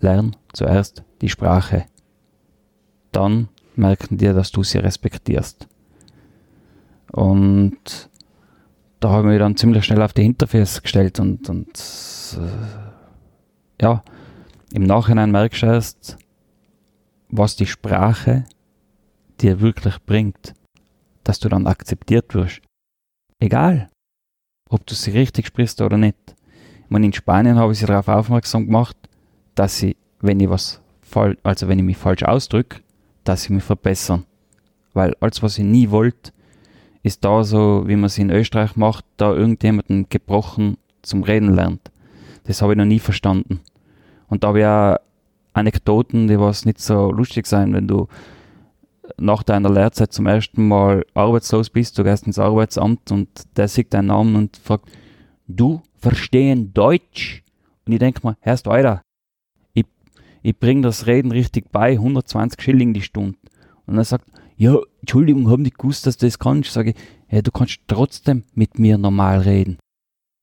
[0.01, 1.85] lern zuerst die Sprache.
[3.13, 5.69] Dann merken dir, dass du sie respektierst.
[7.13, 8.11] Und
[9.01, 11.69] da habe ich mich dann ziemlich schnell auf die Hinterfüße gestellt und, und
[12.39, 14.03] äh, ja,
[14.73, 16.19] im Nachhinein merkst du erst,
[17.29, 18.45] was die Sprache
[19.41, 20.55] dir wirklich bringt,
[21.25, 22.61] dass du dann akzeptiert wirst.
[23.39, 23.91] Egal,
[24.69, 26.17] ob du sie richtig sprichst oder nicht.
[26.85, 28.97] Ich meine, in Spanien habe ich sie darauf aufmerksam gemacht,
[29.55, 30.81] dass sie, wenn ich was
[31.43, 32.81] also wenn ich mich falsch ausdrücke,
[33.29, 34.25] dass sie mich verbessern.
[34.95, 36.33] Weil alles, was ich nie wollte,
[37.03, 41.91] ist da so, wie man es in Österreich macht, da irgendjemanden gebrochen zum Reden lernt.
[42.45, 43.61] Das habe ich noch nie verstanden.
[44.29, 44.97] Und da habe ich auch
[45.53, 48.09] Anekdoten, die was nicht so lustig sein, wenn du
[49.19, 53.95] nach deiner Lehrzeit zum ersten Mal arbeitslos bist, du gehst ins Arbeitsamt und der sieht
[53.95, 54.91] deinen Namen und fragt,
[55.47, 57.43] du verstehen Deutsch?
[57.87, 59.06] Und ich denke mal, Herrst weiter, ich,
[60.43, 63.39] ich bringe das Reden richtig bei, 120 Schilling die Stunde.
[63.87, 66.73] Und er sagt, ja, Entschuldigung, hab nicht gewusst, dass du das kannst.
[66.73, 66.97] Sage ich,
[67.31, 69.79] ja, du kannst trotzdem mit mir normal reden.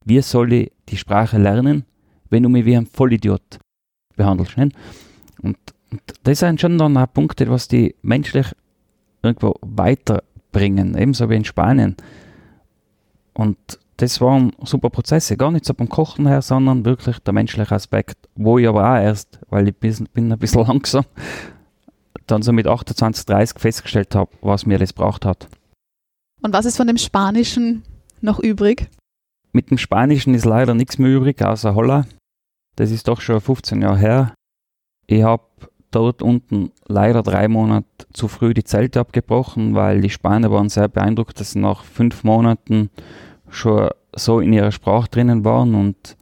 [0.06, 1.86] Wie soll ich die Sprache lernen,
[2.30, 3.60] wenn du mich wie ein Vollidiot
[4.16, 4.58] behandelst?
[4.58, 4.76] Nicht?
[5.42, 5.58] Und,
[5.92, 8.48] und das sind schon dann auch Punkte, was die menschlich
[9.22, 11.96] irgendwo weiterbringen, ebenso wie in Spanien.
[13.34, 17.76] Und das waren super Prozesse, gar nicht so beim Kochen her, sondern wirklich der menschliche
[17.76, 21.06] Aspekt, wo ich aber auch erst, weil ich bin ein bisschen langsam,
[22.28, 25.48] dann so mit 28, 30 festgestellt habe, was mir das braucht hat.
[26.42, 27.84] Und was ist von dem Spanischen
[28.22, 28.90] noch übrig?
[29.52, 32.06] Mit dem Spanischen ist leider nichts mehr übrig, außer Holla.
[32.76, 34.34] Das ist doch schon 15 Jahre her.
[35.06, 35.44] Ich habe
[35.92, 40.88] dort unten leider drei Monate zu früh die Zelte abgebrochen, weil die Spanier waren sehr
[40.88, 42.90] beeindruckt, dass sie nach fünf Monaten
[43.54, 46.18] schon so in ihrer Sprache drinnen waren und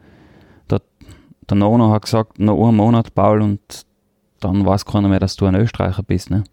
[0.69, 0.81] der,
[1.49, 3.85] der Nono hat gesagt, noch einen Monat, Paul, und
[4.39, 6.29] dann weiß keiner mehr, dass du ein Österreicher bist.
[6.29, 6.43] Ne?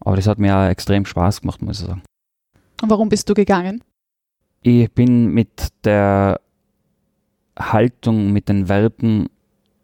[0.00, 2.02] Aber das hat mir auch extrem Spaß gemacht, muss ich sagen.
[2.82, 3.82] Und warum bist du gegangen?
[4.62, 6.40] Ich bin mit der
[7.58, 9.28] Haltung, mit den Werten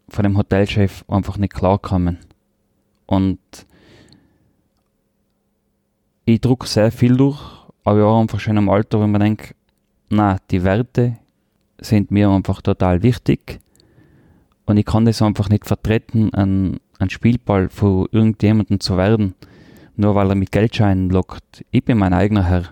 [0.08, 2.18] von dem Hotelchef einfach nicht klargekommen.
[3.06, 3.38] Und
[6.24, 7.40] ich druck sehr viel durch,
[7.84, 9.55] aber ich war einfach schon im Alter, wo man denkt,
[10.08, 11.16] na, die Werte
[11.78, 13.60] sind mir einfach total wichtig
[14.66, 19.34] und ich kann das einfach nicht vertreten, ein, ein Spielball von irgendjemandem zu werden,
[19.96, 21.64] nur weil er mit Geldscheinen lockt.
[21.70, 22.64] Ich bin mein eigener Herr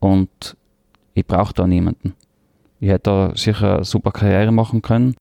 [0.00, 0.56] und
[1.14, 2.14] ich brauche da niemanden.
[2.80, 5.16] Ich hätte da sicher eine super Karriere machen können,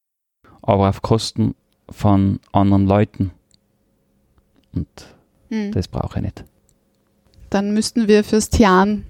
[0.62, 1.56] aber auf Kosten
[1.90, 3.32] von anderen Leuten.
[4.74, 4.88] Und
[5.50, 5.72] hm.
[5.72, 6.44] das brauche ich nicht.
[7.50, 9.06] Dann müssten wir fürs Tian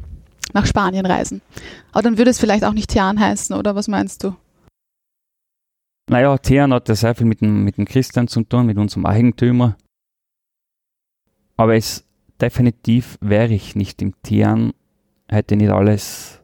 [0.53, 1.41] nach Spanien reisen.
[1.91, 4.35] Aber dann würde es vielleicht auch nicht Tian heißen, oder was meinst du?
[6.07, 9.05] Naja, Tian hat ja sehr viel mit dem, mit dem Christian zu tun, mit unserem
[9.05, 9.75] Eigentümer.
[11.57, 12.05] Aber es
[12.39, 14.73] definitiv wäre ich nicht im Tian,
[15.27, 16.41] hätte nicht alles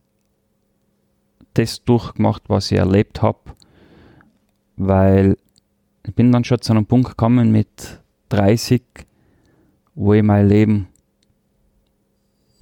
[1.54, 3.40] das durchgemacht, was ich erlebt habe,
[4.78, 5.38] weil
[6.04, 8.82] ich bin dann schon zu einem Punkt gekommen mit 30,
[9.94, 10.88] wo ich mein Leben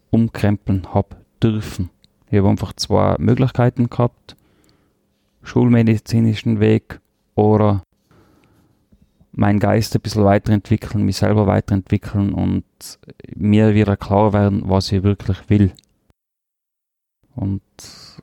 [0.10, 1.90] umkrempeln habe dürfen.
[2.30, 4.36] Ich habe einfach zwei Möglichkeiten gehabt.
[5.42, 7.00] Schulmedizinischen Weg
[7.36, 7.84] oder
[9.32, 12.66] meinen Geist ein bisschen weiterentwickeln, mich selber weiterentwickeln und
[13.36, 15.72] mir wieder klar werden, was ich wirklich will.
[17.36, 17.62] Und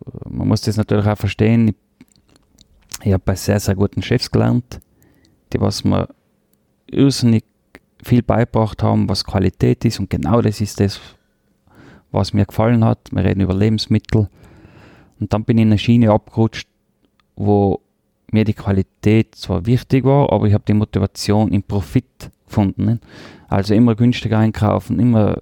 [0.05, 1.75] äh, man muss das natürlich auch verstehen.
[3.03, 4.81] Ich, habe bei sehr, sehr guten Chefs gelernt,
[5.53, 6.09] die was mir
[6.87, 7.45] irrsinnig
[8.03, 11.01] viel beigebracht haben, was Qualität ist und genau das ist das,
[12.17, 12.99] was mir gefallen hat.
[13.13, 14.29] Wir reden über Lebensmittel.
[15.21, 16.69] Und dann bin ich in eine Schiene abgerutscht,
[17.37, 17.81] wo
[18.33, 22.85] mir die Qualität zwar wichtig war, aber ich habe die Motivation im Profit gefunden.
[22.85, 23.01] Ne?
[23.49, 25.39] Also immer günstiger einkaufen, immer.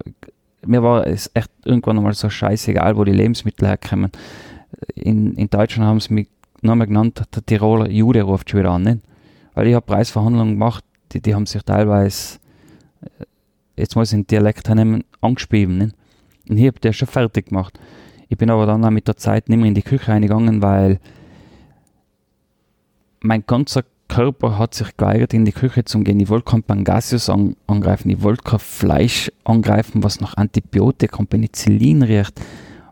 [0.65, 4.11] Mir war es echt irgendwann einmal so scheißegal, wo die Lebensmittel herkommen.
[4.95, 6.27] In, in Deutschland haben sie mich
[6.61, 8.81] nur mehr genannt, der Tiroler Jude ruft schon wieder an.
[8.81, 8.99] Ne?
[9.53, 12.39] Weil ich habe Preisverhandlungen gemacht, die, die haben sich teilweise,
[13.01, 13.25] äh,
[13.77, 15.77] jetzt muss ich den Dialekt nehmen, angespieben.
[15.77, 15.91] Ne?
[16.49, 17.79] Und ich habe das schon fertig gemacht.
[18.29, 20.99] Ich bin aber dann auch mit der Zeit nicht mehr in die Küche reingegangen, weil
[23.21, 26.19] mein ganzer Körper hat sich geweigert, in die Küche zu gehen.
[26.19, 31.29] Ich wollte kein Pangasius an, angreifen, ich wollte kein Fleisch angreifen, was nach Antibiotika und
[31.29, 32.39] Penicillin riecht.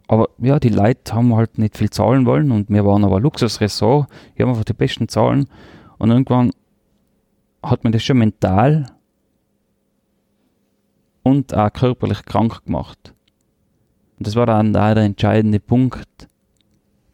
[0.07, 4.09] Aber ja, die Leute haben halt nicht viel zahlen wollen und wir waren aber Luxusressort.
[4.35, 5.47] Wir haben einfach die besten Zahlen.
[5.97, 6.51] Und irgendwann
[7.63, 8.87] hat man das schon mental
[11.23, 13.13] und auch körperlich krank gemacht.
[14.17, 16.27] Und das war dann da der entscheidende Punkt,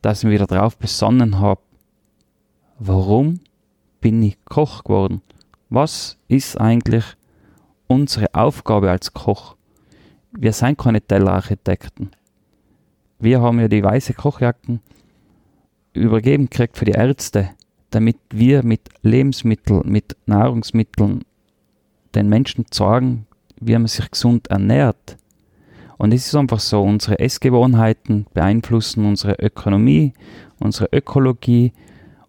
[0.02, 1.62] dass ich mich wieder drauf besonnen habe,
[2.78, 3.40] warum
[4.02, 5.22] bin ich Koch geworden?
[5.70, 7.04] Was ist eigentlich
[7.88, 9.56] unsere Aufgabe als Koch?
[10.32, 12.12] Wir sind keine Tellerarchitekten.
[13.20, 14.80] Wir haben ja die weiße Kochjacken
[15.94, 17.50] übergeben gekriegt für die Ärzte,
[17.90, 21.24] damit wir mit Lebensmitteln, mit Nahrungsmitteln
[22.16, 23.28] den Menschen sagen,
[23.60, 25.18] wie man sich gesund ernährt.
[26.00, 30.14] Und es ist einfach so, unsere Essgewohnheiten beeinflussen unsere Ökonomie,
[30.58, 31.74] unsere Ökologie,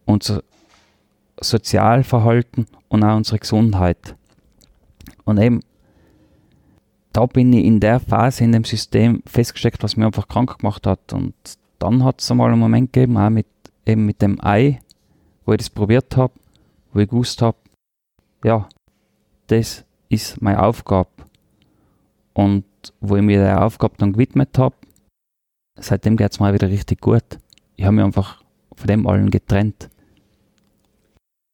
[0.04, 0.42] unser
[1.40, 4.16] Sozialverhalten und auch unsere Gesundheit.
[5.24, 5.60] Und eben,
[7.12, 10.84] da bin ich in der Phase in dem System festgesteckt, was mir einfach krank gemacht
[10.88, 11.12] hat.
[11.12, 11.34] Und
[11.78, 13.46] dann hat es einmal einen Moment gegeben, auch mit,
[13.86, 14.80] eben mit dem Ei,
[15.46, 16.32] wo ich das probiert habe,
[16.92, 17.56] wo ich gewusst habe,
[18.42, 18.68] ja,
[19.46, 21.08] das ist meine Aufgabe.
[22.32, 22.64] Und
[23.00, 24.74] wo ich mir der Aufgabe dann gewidmet habe,
[25.76, 27.24] seitdem geht es mir wieder richtig gut.
[27.76, 28.42] Ich habe mich einfach
[28.74, 29.90] von dem allen getrennt.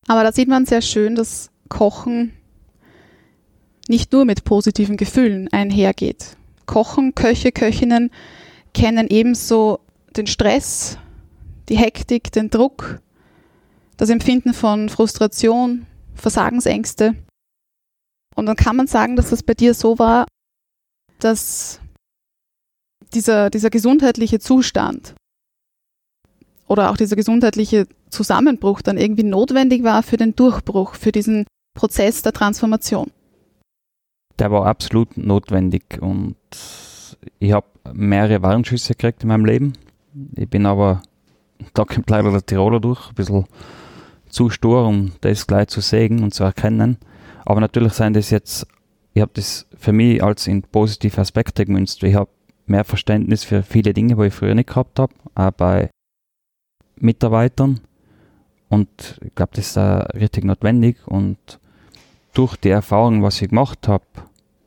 [0.07, 2.33] Aber da sieht man sehr schön, dass Kochen
[3.89, 6.37] nicht nur mit positiven Gefühlen einhergeht.
[6.67, 8.11] Kochen, Köche, Köchinnen
[8.75, 9.81] kennen ebenso
[10.17, 10.99] den Stress,
[11.69, 13.01] die Hektik, den Druck,
[13.97, 17.15] das Empfinden von Frustration, Versagensängste.
[18.35, 20.27] Und dann kann man sagen, dass das bei dir so war,
[21.19, 21.81] dass
[23.15, 25.15] dieser, dieser gesundheitliche Zustand
[26.67, 32.23] oder auch dieser gesundheitliche Zusammenbruch dann irgendwie notwendig war für den Durchbruch, für diesen Prozess
[32.23, 33.11] der Transformation.
[34.39, 36.37] Der war absolut notwendig und
[37.39, 39.73] ich habe mehrere Warnschüsse gekriegt in meinem Leben.
[40.35, 41.03] Ich bin aber,
[41.75, 43.47] da kommt leider der Tiroler durch, ein bisschen
[44.29, 46.99] zu stur, um das gleich zu sägen und zu erkennen.
[47.45, 48.67] Aber natürlich sind das jetzt,
[49.17, 52.03] ich habe das für mich als in positive Aspekte gemünzt.
[52.03, 52.29] Ich habe
[52.67, 55.89] mehr Verständnis für viele Dinge, die ich früher nicht gehabt habe, auch bei
[56.97, 57.81] Mitarbeitern.
[58.69, 60.99] Und ich glaube, das ist auch richtig notwendig.
[61.07, 61.39] Und
[62.35, 64.05] durch die Erfahrung, was ich gemacht habe,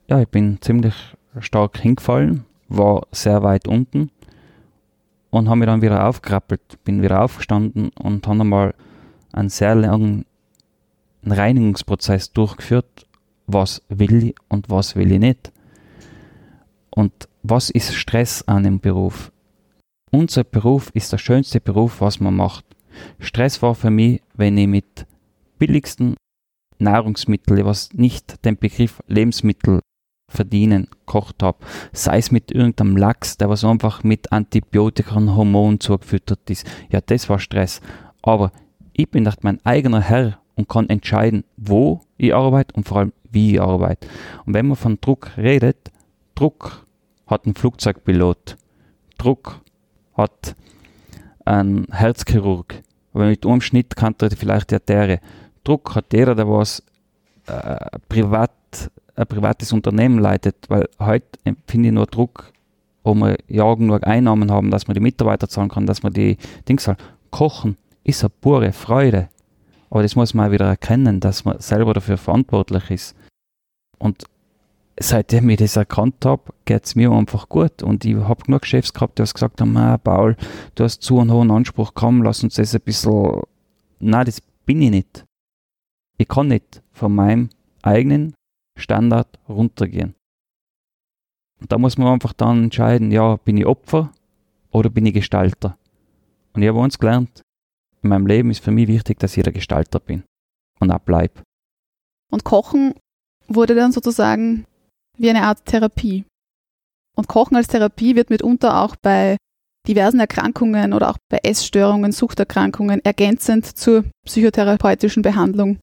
[0.08, 0.95] ja, ich bin ziemlich
[1.41, 4.10] stark hingefallen, war sehr weit unten
[5.30, 8.74] und habe mich dann wieder aufgerappelt, bin wieder aufgestanden und habe einmal
[9.32, 10.26] einen sehr langen
[11.24, 13.06] Reinigungsprozess durchgeführt,
[13.52, 15.52] was will ich und was will ich nicht.
[16.89, 19.32] Und was ist Stress an dem Beruf?
[20.12, 22.66] Unser Beruf ist der schönste Beruf, was man macht.
[23.20, 25.06] Stress war für mich, wenn ich mit
[25.58, 26.16] billigsten
[26.80, 29.80] Nahrungsmitteln, was nicht den Begriff Lebensmittel
[30.30, 31.60] verdienen, kocht habe.
[31.91, 36.66] Sei es mit irgendeinem Lachs, der was einfach mit Antibiotika und Hormonen zugefüttert ist.
[36.89, 37.82] Ja, das war Stress.
[38.22, 38.52] Aber
[38.93, 43.14] ich bin echt mein eigener Herr und kann entscheiden, wo ich arbeite und vor allem,
[43.32, 44.08] wie ich arbeite.
[44.46, 45.92] Und wenn man von Druck redet,
[46.36, 46.86] Druck
[47.28, 48.58] hat ein Flugzeugpilot.
[49.18, 49.62] Druck
[50.16, 50.56] hat
[51.46, 52.82] ein Herzchirurg.
[53.14, 55.20] Aber mit einem Schnitt kann er vielleicht die Arterie.
[55.64, 56.84] Druck hat jeder, der was
[57.48, 58.52] äh, privat,
[59.16, 62.52] ein privates Unternehmen leitet, weil heute empfinde ich nur Druck,
[63.04, 66.38] wo wir ja genug Einnahmen haben, dass man die Mitarbeiter zahlen kann, dass man die
[66.68, 66.98] Dinge zahlen.
[67.32, 69.30] Kochen ist eine pure Freude.
[69.90, 73.16] Aber das muss man auch wieder erkennen, dass man selber dafür verantwortlich ist.
[74.00, 74.26] Und
[75.00, 77.84] seitdem ich das erkannt habe, geht es mir einfach gut.
[77.84, 80.36] Und ich habe genug Chefs gehabt, die gesagt haben, ah, Paul,
[80.76, 83.41] du hast zu einen hohen Anspruch, komm, lass uns das ein bisschen...
[84.00, 85.26] Nein, das bin ich nicht.
[86.18, 87.50] Ich kann nicht von meinem
[87.82, 88.34] eigenen
[88.78, 90.16] Standard runtergehen.
[91.60, 94.12] Und da muss man einfach dann entscheiden, ja, bin ich Opfer
[94.72, 95.78] oder bin ich Gestalter?
[96.54, 97.41] Und ich habe uns gelernt,
[98.02, 100.24] in meinem Leben ist für mich wichtig, dass ich der Gestalter bin
[100.80, 101.41] und auch bleib.
[102.32, 102.93] Und Kochen
[103.50, 104.66] wurde dann sozusagen
[105.18, 106.26] wie eine Art Therapie.
[107.16, 109.38] Und Kochen als Therapie wird mitunter auch bei
[109.88, 115.80] diversen Erkrankungen oder auch bei Essstörungen, Suchterkrankungen ergänzend zur psychotherapeutischen Behandlung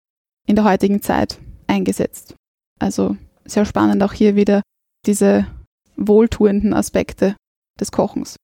[0.46, 2.34] in der heutigen Zeit eingesetzt.
[2.78, 4.62] Also sehr spannend auch hier wieder
[5.06, 5.46] diese
[5.96, 7.36] wohltuenden Aspekte
[7.80, 8.36] des Kochens.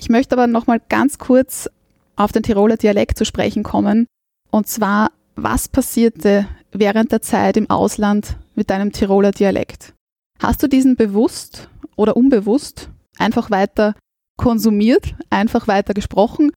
[0.00, 1.68] Ich möchte aber nochmal ganz kurz
[2.16, 4.06] auf den Tiroler Dialekt zu sprechen kommen.
[4.50, 9.94] Und zwar, was passierte während der Zeit im Ausland mit deinem Tiroler Dialekt?
[10.40, 13.94] Hast du diesen bewusst oder unbewusst einfach weiter
[14.36, 16.52] konsumiert, einfach weiter gesprochen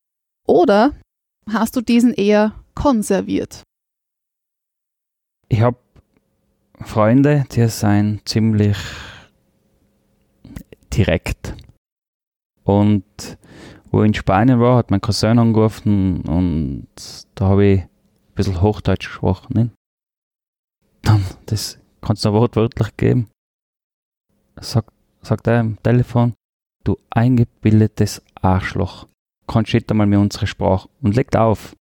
[0.45, 0.93] oder
[1.49, 3.61] hast du diesen eher konserviert?
[5.49, 5.77] Ich habe
[6.81, 8.77] Freunde, die sind ziemlich
[10.93, 11.55] direkt.
[12.63, 13.05] Und
[13.91, 16.87] wo ich in Spanien war, hat mein Cousin angerufen und
[17.35, 17.89] da habe ich ein
[18.35, 19.71] bisschen Hochdeutsch gesprochen.
[21.01, 23.29] Dann, das kannst du wortwörtlich geben.
[24.59, 24.91] Sagt,
[25.21, 26.33] sagt er am Telefon,
[26.83, 29.07] du eingebildetes Arschloch.
[29.47, 31.75] Kannst du einmal mit unserer Sprache und legt auf.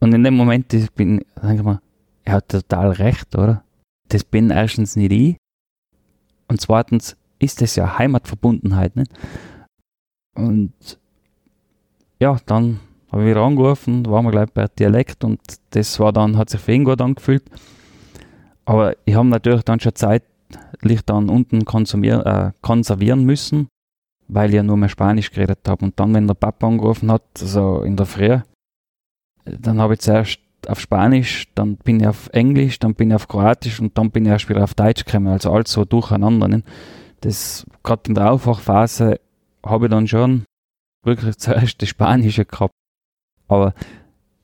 [0.00, 1.80] Und in dem Moment ich bin, denke ich mal,
[2.24, 3.64] er hat total recht, oder?
[4.08, 5.36] Das bin erstens nicht ich.
[6.48, 8.96] Und zweitens, ist es ja Heimatverbundenheit.
[8.96, 9.12] Nicht?
[10.34, 10.98] Und
[12.20, 12.80] ja, dann
[13.12, 15.40] habe wieder angerufen, waren wir gleich bei Dialekt und
[15.70, 17.44] das war dann, hat sich für ihn gut angefühlt.
[18.64, 23.68] Aber ich habe natürlich dann schon zeitlich dann unten äh, konservieren müssen,
[24.28, 25.84] weil ich ja nur mehr Spanisch geredet habe.
[25.84, 28.38] Und dann, wenn der Papa angerufen hat, also in der Früh,
[29.44, 30.38] dann habe ich zuerst
[30.68, 34.24] auf Spanisch, dann bin ich auf Englisch, dann bin ich auf Kroatisch und dann bin
[34.24, 35.28] ich erst wieder auf Deutsch gekommen.
[35.28, 36.48] Also alles so durcheinander.
[36.48, 36.66] Nicht?
[37.22, 39.20] das gerade in der Aufwachphase
[39.64, 40.44] habe ich dann schon
[41.04, 42.74] wirklich zuerst das Spanische gehabt.
[43.52, 43.74] Aber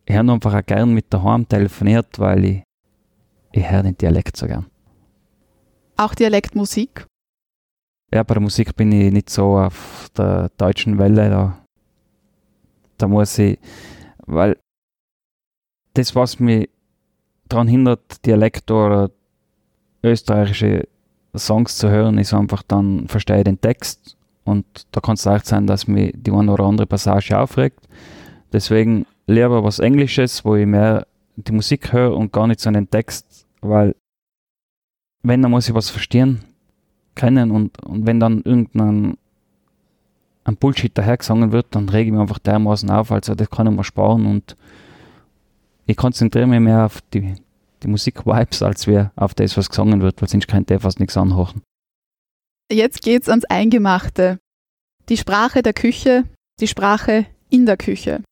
[0.04, 2.62] ich habe einfach auch gern mit daheim telefoniert, weil ich,
[3.52, 4.66] ich höre den Dialekt so gern.
[5.96, 7.06] Auch Dialektmusik?
[8.12, 11.30] Ja, bei der Musik bin ich nicht so auf der deutschen Welle.
[11.30, 11.58] Da,
[12.98, 13.58] da muss ich,
[14.26, 14.56] weil
[15.94, 16.68] das, was mich
[17.48, 19.10] daran hindert, Dialekt oder
[20.02, 20.86] österreichische
[21.34, 25.46] Songs zu hören, ist einfach dann, verstehe ich den Text und da kann es leicht
[25.46, 27.80] sein, dass mich die eine oder andere Passage aufregt.
[28.52, 32.90] Deswegen lieber was Englisches, wo ich mehr die Musik höre und gar nicht so einen
[32.90, 33.94] Text, weil
[35.22, 36.44] wenn, dann muss ich was verstehen
[37.14, 39.16] können und, und wenn dann irgendein
[40.44, 43.72] ein Bullshit dahergesungen wird, dann rege ich mich einfach dermaßen auf, also das kann ich
[43.74, 44.56] mir sparen und
[45.86, 47.34] ich konzentriere mich mehr auf die,
[47.82, 51.16] die Musik-Vibes, als wir auf das, was gesungen wird, weil sonst könnte ich fast nichts
[51.16, 51.62] anhören.
[52.70, 54.38] Jetzt geht's ans Eingemachte.
[55.08, 56.24] Die Sprache der Küche,
[56.60, 58.22] die Sprache in der Küche.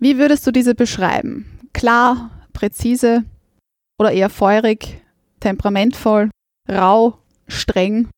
[0.00, 1.60] Wie würdest du diese beschreiben?
[1.72, 3.24] Klar, präzise
[3.98, 5.02] oder eher feurig,
[5.40, 6.30] temperamentvoll,
[6.70, 8.08] rau, streng?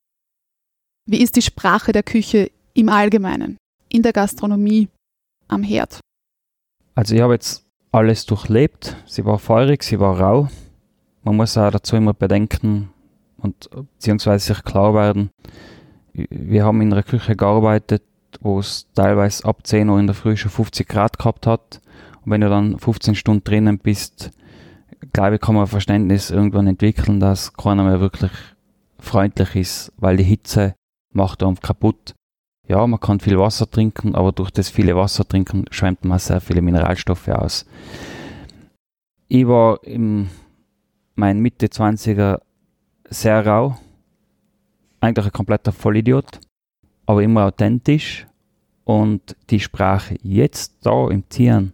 [1.09, 3.57] Wie ist die Sprache der Küche im Allgemeinen,
[3.89, 4.89] in der Gastronomie,
[5.49, 6.01] am Herd?
[6.95, 8.97] Also ich habe jetzt alles durchlebt.
[9.07, 10.49] Sie war feurig, sie war rau.
[11.23, 12.91] Man muss auch dazu immer bedenken
[13.39, 15.31] und beziehungsweise sich klar werden,
[16.13, 18.03] wir haben in einer Küche gearbeitet,
[18.41, 21.81] wo es teilweise ab 10 Uhr in der Früh schon 50 Grad gehabt hat.
[22.25, 24.31] Und wenn du dann 15 Stunden drinnen bist,
[25.13, 28.33] glaube ich, kann man Verständnis irgendwann entwickeln, dass keiner mehr wirklich
[28.99, 30.75] freundlich ist, weil die Hitze
[31.13, 32.15] macht einem kaputt.
[32.69, 36.41] Ja, man kann viel Wasser trinken, aber durch das viele Wasser trinken schwemmt man sehr
[36.41, 37.65] viele Mineralstoffe aus.
[39.29, 40.29] Ich war in
[41.15, 42.41] meinen Mitte 20er
[43.09, 43.77] sehr rau,
[45.01, 46.41] eigentlich ein kompletter Vollidiot,
[47.07, 48.27] aber immer authentisch.
[48.85, 51.73] Und die Sprache jetzt da im Tieren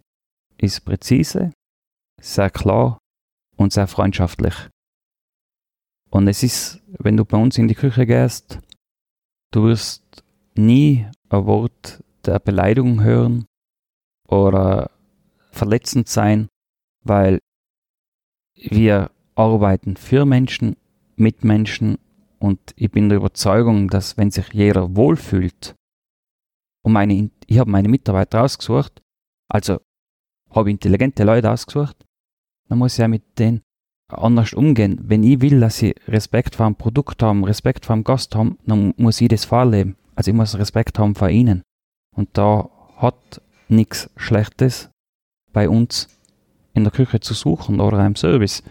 [0.57, 1.53] ist präzise,
[2.20, 2.99] sehr klar
[3.57, 4.55] und sehr freundschaftlich.
[6.11, 8.61] Und es ist, wenn du bei uns in die Küche gehst,
[9.51, 10.24] du wirst
[10.55, 13.47] nie ein Wort der Beleidigung hören
[14.28, 14.91] oder
[15.51, 16.49] verletzend sein,
[17.05, 17.39] weil
[18.55, 20.76] wir arbeiten für Menschen,
[21.16, 21.99] mit Menschen
[22.43, 25.76] und ich bin der Überzeugung, dass wenn sich jeder wohlfühlt
[26.84, 29.01] und meine, ich habe meine Mitarbeiter ausgesucht,
[29.49, 29.80] also
[30.51, 32.05] habe intelligente Leute ausgesucht,
[32.68, 33.62] dann muss ich ja mit denen
[34.09, 34.99] anders umgehen.
[35.05, 38.59] Wenn ich will, dass sie Respekt vor dem Produkt haben, Respekt vor dem Gast haben,
[38.66, 39.97] dann muss ich das vorleben.
[40.16, 41.62] Also ich muss Respekt haben vor ihnen.
[42.16, 44.90] Und da hat nichts Schlechtes
[45.53, 46.09] bei uns
[46.74, 48.64] in der Küche zu suchen oder im Service,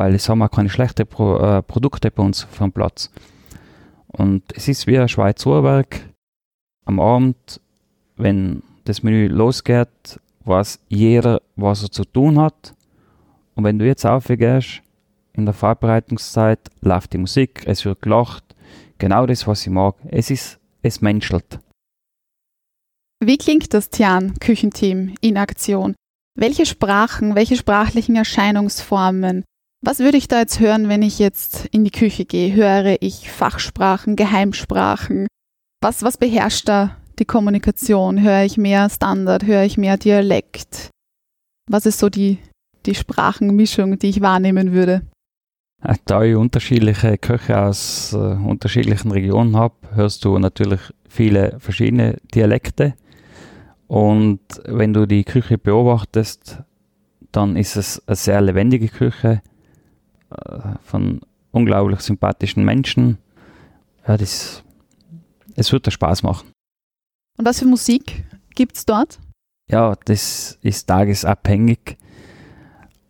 [0.00, 3.10] weil es haben auch keine schlechten Pro, äh, Produkte bei uns vom Platz.
[4.06, 6.00] Und es ist wie ein Schweizer Uhrwerk.
[6.86, 7.60] Am Abend,
[8.16, 12.74] wenn das Menü losgeht, weiß jeder, was er zu tun hat.
[13.54, 14.80] Und wenn du jetzt aufgehst,
[15.34, 18.44] in der Vorbereitungszeit läuft die Musik, es wird gelacht,
[18.96, 19.96] genau das, was ich mag.
[20.08, 21.58] Es ist, es menschelt.
[23.22, 25.94] Wie klingt das Tian-Küchenteam in Aktion?
[26.38, 29.44] Welche Sprachen, welche sprachlichen Erscheinungsformen?
[29.82, 32.54] Was würde ich da jetzt hören, wenn ich jetzt in die Küche gehe?
[32.54, 35.26] Höre ich Fachsprachen, Geheimsprachen?
[35.80, 38.20] Was, was beherrscht da die Kommunikation?
[38.20, 39.46] Höre ich mehr Standard?
[39.46, 40.90] Höre ich mehr Dialekt?
[41.66, 42.38] Was ist so die,
[42.84, 45.00] die Sprachenmischung, die ich wahrnehmen würde?
[46.04, 52.92] Da ich unterschiedliche Köche aus äh, unterschiedlichen Regionen habe, hörst du natürlich viele verschiedene Dialekte.
[53.86, 56.58] Und wenn du die Küche beobachtest,
[57.32, 59.49] dann ist es eine sehr lebendige Küche äh,
[60.82, 61.20] von
[61.50, 63.18] unglaublich sympathischen Menschen.
[64.06, 64.62] Ja, das,
[65.56, 66.50] es wird dir Spaß machen.
[67.38, 68.24] Und was für Musik
[68.54, 69.18] gibt es dort?
[69.70, 71.96] Ja, das ist tagesabhängig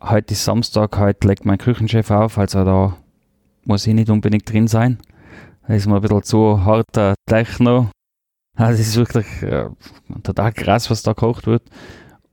[0.01, 2.97] heute ist Samstag, heute legt mein Küchenchef auf, also da
[3.65, 4.97] muss ich nicht unbedingt drin sein.
[5.67, 7.89] Da ist mir ein bisschen zu harter Techno.
[8.57, 9.69] Also es ist wirklich äh,
[10.23, 11.63] total krass, was da gekocht wird.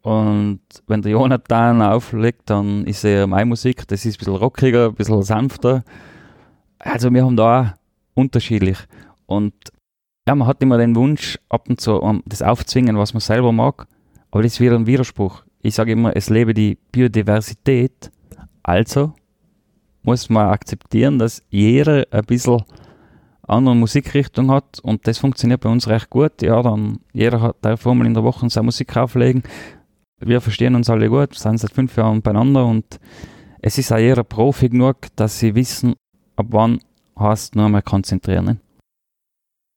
[0.08, 4.86] Und wenn der Jonathan auflegt, dann ist eher meine Musik, das ist ein bisschen rockiger,
[4.86, 5.84] ein bisschen sanfter.
[6.78, 7.66] Also wir haben da auch
[8.14, 8.78] unterschiedlich.
[9.26, 9.54] Und
[10.26, 13.52] ja, man hat immer den Wunsch, ab und zu um das aufzwingen, was man selber
[13.52, 13.86] mag.
[14.30, 18.10] Aber das ist wieder ein Widerspruch ich sage immer, es lebe die Biodiversität.
[18.62, 19.12] Also
[20.02, 22.62] muss man akzeptieren, dass jeder ein bisschen
[23.42, 26.42] andere Musikrichtung hat und das funktioniert bei uns recht gut.
[26.42, 29.42] Ja, dann jeder hat darf einmal in der Woche seine Musik auflegen.
[30.20, 32.98] Wir verstehen uns alle gut, sind seit fünf Jahren beieinander und
[33.60, 35.94] es ist auch jeder Profi genug, dass sie wissen,
[36.36, 36.80] ab wann
[37.16, 38.60] hast du nur mal konzentrieren.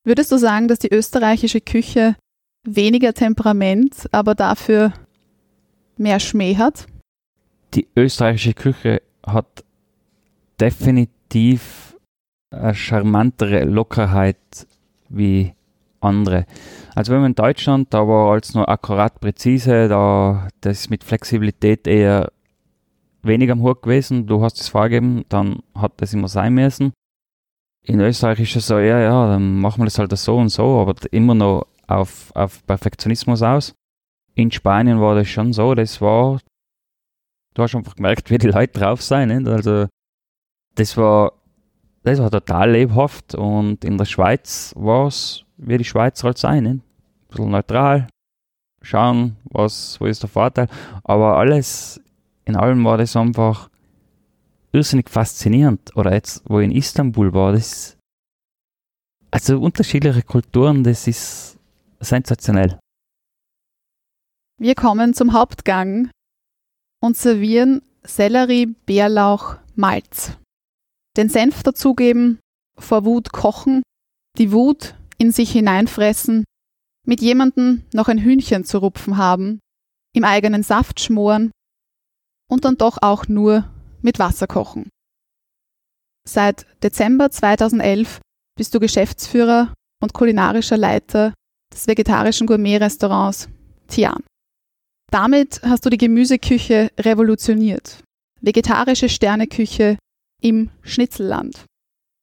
[0.04, 2.16] Würdest du sagen, dass die österreichische Küche
[2.64, 4.94] weniger Temperament, aber dafür
[5.98, 6.88] mehr Schmäh hat?
[7.74, 9.64] Die österreichische Küche hat
[10.60, 11.96] definitiv
[12.52, 14.68] eine charmantere Lockerheit
[15.10, 15.54] wie
[16.02, 16.46] andere.
[16.96, 21.88] Also wenn man in Deutschland, da war alles nur akkurat präzise, da das mit Flexibilität
[21.88, 22.32] eher
[23.24, 24.28] weniger am Hut gewesen.
[24.28, 26.92] Du hast es vorgegeben, dann hat das immer sein müssen.
[27.84, 30.80] In Österreich ist es so, ja, ja, dann machen wir das halt so und so,
[30.80, 33.74] aber immer noch auf, auf Perfektionismus aus
[34.36, 36.40] in Spanien war das schon so, das war,
[37.54, 39.30] du hast einfach gemerkt, wie die Leute drauf sind.
[39.30, 39.48] Nicht?
[39.48, 39.88] Also,
[40.76, 41.34] das war,
[42.04, 46.64] das war total lebhaft und in der Schweiz war es, wie die Schweizer halt sein.
[46.64, 46.74] Nicht?
[46.76, 48.08] Ein bisschen neutral,
[48.82, 50.68] schauen, was, wo ist der Vorteil.
[51.04, 52.02] Aber alles,
[52.46, 53.70] in allem war das einfach
[54.72, 55.96] irrsinnig faszinierend.
[55.96, 57.98] Oder jetzt, wo ich in Istanbul war, das,
[59.30, 61.58] also unterschiedliche Kulturen, das ist
[62.00, 62.80] sensationell.
[64.58, 66.10] Wir kommen zum Hauptgang
[67.02, 70.38] und servieren Sellerie, Bärlauch, Malz.
[71.18, 72.40] Den Senf dazugeben,
[72.78, 73.84] vor Wut kochen,
[74.38, 76.46] die Wut in sich hineinfressen,
[77.06, 79.60] mit jemandem noch ein Hühnchen zu rupfen haben,
[80.16, 81.52] im eigenen Saft schmoren
[82.50, 83.70] und dann doch auch nur
[84.02, 84.90] mit Wasser kochen.
[86.28, 88.20] Seit Dezember 2011
[88.58, 91.36] bist du Geschäftsführer und kulinarischer Leiter
[91.72, 93.48] des vegetarischen Gourmet-Restaurants
[93.88, 94.24] Tian.
[95.12, 98.04] Damit hast du die Gemüseküche revolutioniert.
[98.42, 100.00] Vegetarische Sterneküche
[100.42, 101.66] im Schnitzelland.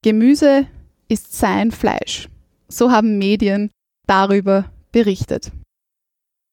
[0.03, 0.67] Gemüse
[1.09, 2.29] ist sein Fleisch.
[2.71, 3.71] So haben Medien
[4.07, 5.51] darüber berichtet.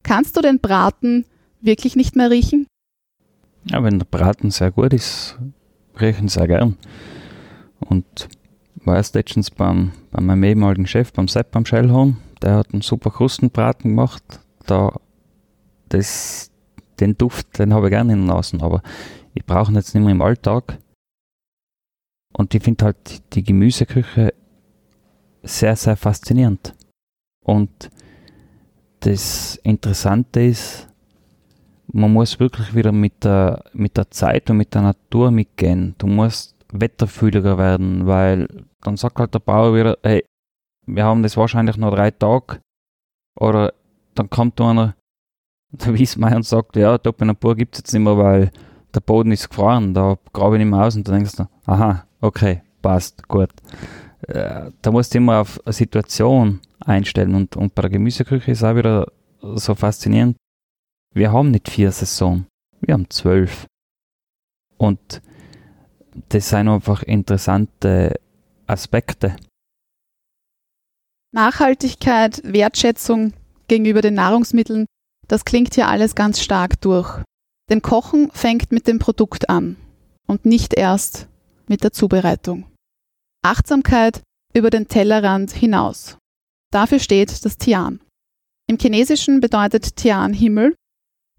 [0.04, 1.26] Kannst du den Braten
[1.62, 2.68] wirklich nicht mehr riechen?
[3.66, 5.38] Ja, wenn der Braten sehr gut ist,
[6.00, 6.78] riechen sehr gern.
[7.80, 8.30] Und
[8.86, 12.82] war erst letztens beim, bei meinem ehemaligen Chef, beim Sepp beim Schellhorn, der hat einen
[12.82, 14.24] super Krustenbraten gemacht.
[14.66, 14.94] Da,
[15.90, 16.52] das,
[17.00, 18.82] den Duft, den habe ich gerne in den Außen, aber
[19.34, 20.78] ich brauche ihn jetzt nicht mehr im Alltag.
[22.34, 24.34] Und ich finde halt die Gemüseküche
[25.46, 26.74] sehr, sehr faszinierend.
[27.44, 27.90] Und
[29.02, 30.88] das Interessante ist,
[31.94, 35.96] man muss wirklich wieder mit der, mit der Zeit und mit der Natur mitgehen.
[35.98, 38.48] Du musst wetterfühliger werden, weil
[38.82, 40.26] dann sagt halt der Bauer wieder, hey,
[40.86, 42.60] wir haben das wahrscheinlich noch drei Tage.
[43.40, 43.74] Oder
[44.16, 44.96] dann kommt einer,
[45.72, 48.52] der Wiesmeier und sagt, ja, Topinapur gibt es jetzt nicht mehr, weil
[48.94, 52.06] der Boden ist gefroren, da grabe ich nicht mehr aus und dann denkst du, aha,
[52.22, 53.50] okay, passt, gut.
[54.28, 58.64] Äh, da musst du immer auf eine Situation einstellen und, und bei der Gemüseküche ist
[58.64, 59.12] auch wieder
[59.42, 60.38] so faszinierend.
[61.14, 62.48] Wir haben nicht vier Saisonen,
[62.82, 63.66] wir haben zwölf.
[64.78, 65.22] Und
[66.30, 68.20] das sind einfach interessante
[68.68, 69.36] Aspekte.
[71.32, 73.34] Nachhaltigkeit, Wertschätzung
[73.68, 74.86] gegenüber den Nahrungsmitteln,
[75.28, 77.22] das klingt hier alles ganz stark durch.
[77.70, 79.76] Denn Kochen fängt mit dem Produkt an
[80.28, 81.28] und nicht erst
[81.68, 82.66] mit der Zubereitung.
[83.46, 84.22] Achtsamkeit
[84.54, 86.18] über den Tellerrand hinaus.
[86.72, 88.02] Dafür steht das Tian.
[88.68, 90.76] Im Chinesischen bedeutet Tian Himmel.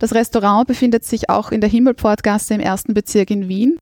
[0.00, 3.78] Das Restaurant befindet sich auch in der Himmelpfortgasse im ersten Bezirk in Wien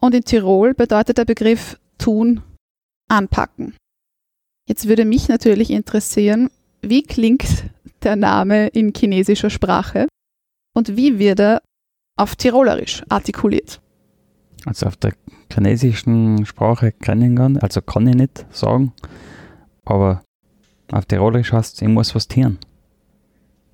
[0.00, 2.42] und in Tirol bedeutet der Begriff tun,
[3.08, 3.76] anpacken.
[4.68, 6.50] Jetzt würde mich natürlich interessieren,
[6.80, 7.46] wie klingt
[8.02, 10.06] der Name in chinesischer Sprache
[10.74, 11.62] und wie wird er
[12.16, 13.80] auf Tirolerisch artikuliert?
[14.64, 15.12] Also auf der
[15.56, 18.92] chinesischen Sprache kann gar nicht, also kann ich nicht sagen,
[19.84, 20.22] aber
[20.92, 22.58] auf Tirolerisch heißt es, ich muss was tieren.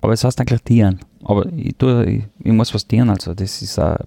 [0.01, 0.99] Aber es heißt eigentlich tieren.
[1.23, 3.97] Aber ich, tue, ich, ich muss was tieren, also das ist ein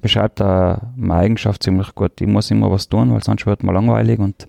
[0.00, 2.20] beschreibt da meine Eigenschaft ziemlich gut.
[2.20, 4.46] Ich muss immer was tun, weil sonst wird man langweilig und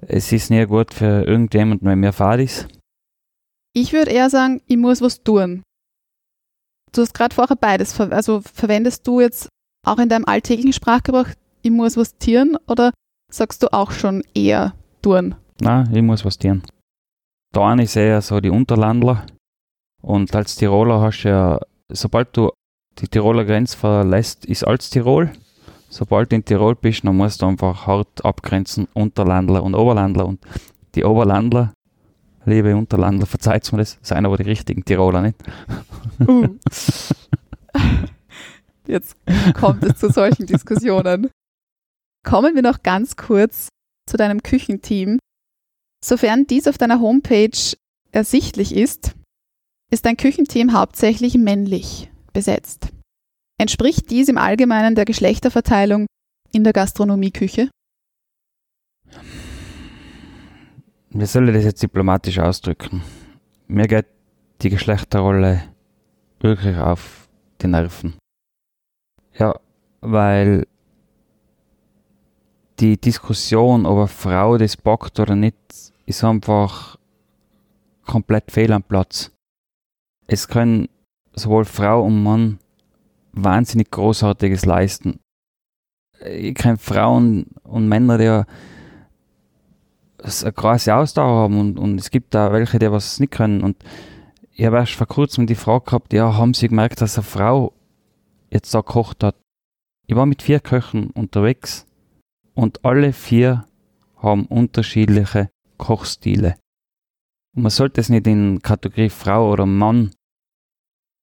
[0.00, 2.68] es ist nie gut für irgendjemanden, wenn mir fad ist.
[3.74, 5.62] Ich würde eher sagen, ich muss was tun.
[6.92, 7.98] Du hast gerade vorher beides.
[8.00, 9.48] Also verwendest du jetzt
[9.86, 11.28] auch in deinem alltäglichen Sprachgebrauch,
[11.62, 12.92] ich muss was tieren oder
[13.32, 15.34] sagst du auch schon eher tun?
[15.60, 16.62] Nein, ich muss was tieren.
[17.52, 19.24] Da eine ist eher so die Unterlandler
[20.02, 21.60] und als Tiroler hast du ja,
[21.90, 22.50] sobald du
[22.98, 25.30] die Tiroler Grenze verlässt, ist als Tirol.
[25.88, 30.26] Sobald du in Tirol bist, dann musst du einfach hart abgrenzen, Unterlandler und Oberlandler.
[30.26, 30.40] Und
[30.94, 31.72] die Oberlandler,
[32.44, 35.36] liebe Unterlandler, verzeiht mir das, sind aber die richtigen Tiroler, nicht?
[36.26, 36.48] Uh.
[38.86, 39.16] Jetzt
[39.54, 41.30] kommt es zu solchen Diskussionen.
[42.24, 43.68] Kommen wir noch ganz kurz
[44.08, 45.18] zu deinem Küchenteam.
[46.04, 47.76] Sofern dies auf deiner Homepage
[48.12, 49.14] ersichtlich ist,
[49.90, 52.88] ist dein Küchenteam hauptsächlich männlich besetzt.
[53.58, 56.06] Entspricht dies im Allgemeinen der Geschlechterverteilung
[56.52, 57.70] in der Gastronomieküche?
[61.10, 63.02] Wie soll ich das jetzt diplomatisch ausdrücken?
[63.68, 64.06] Mir geht
[64.62, 65.62] die Geschlechterrolle
[66.40, 67.28] wirklich auf
[67.60, 68.14] die Nerven.
[69.34, 69.58] Ja,
[70.00, 70.66] weil
[72.82, 75.54] die Diskussion, ob eine Frau das bockt oder nicht,
[76.04, 76.96] ist einfach
[78.04, 79.30] komplett fehl am Platz.
[80.26, 80.88] Es können
[81.32, 82.58] sowohl Frau und Mann
[83.32, 85.20] wahnsinnig Großartiges leisten.
[86.26, 88.46] Ich kenne Frauen und Männer, die eine
[90.52, 93.62] große Ausdauer haben und, und es gibt da welche, die was nicht können.
[93.62, 93.76] Und
[94.50, 97.72] ich habe erst vor kurzem die Frage gehabt, ja, haben Sie gemerkt, dass eine Frau
[98.50, 99.36] jetzt da gekocht hat?
[100.08, 101.86] Ich war mit vier Köchen unterwegs
[102.54, 103.66] und alle vier
[104.16, 106.56] haben unterschiedliche Kochstile.
[107.54, 110.12] Und man sollte es nicht in Kategorie Frau oder Mann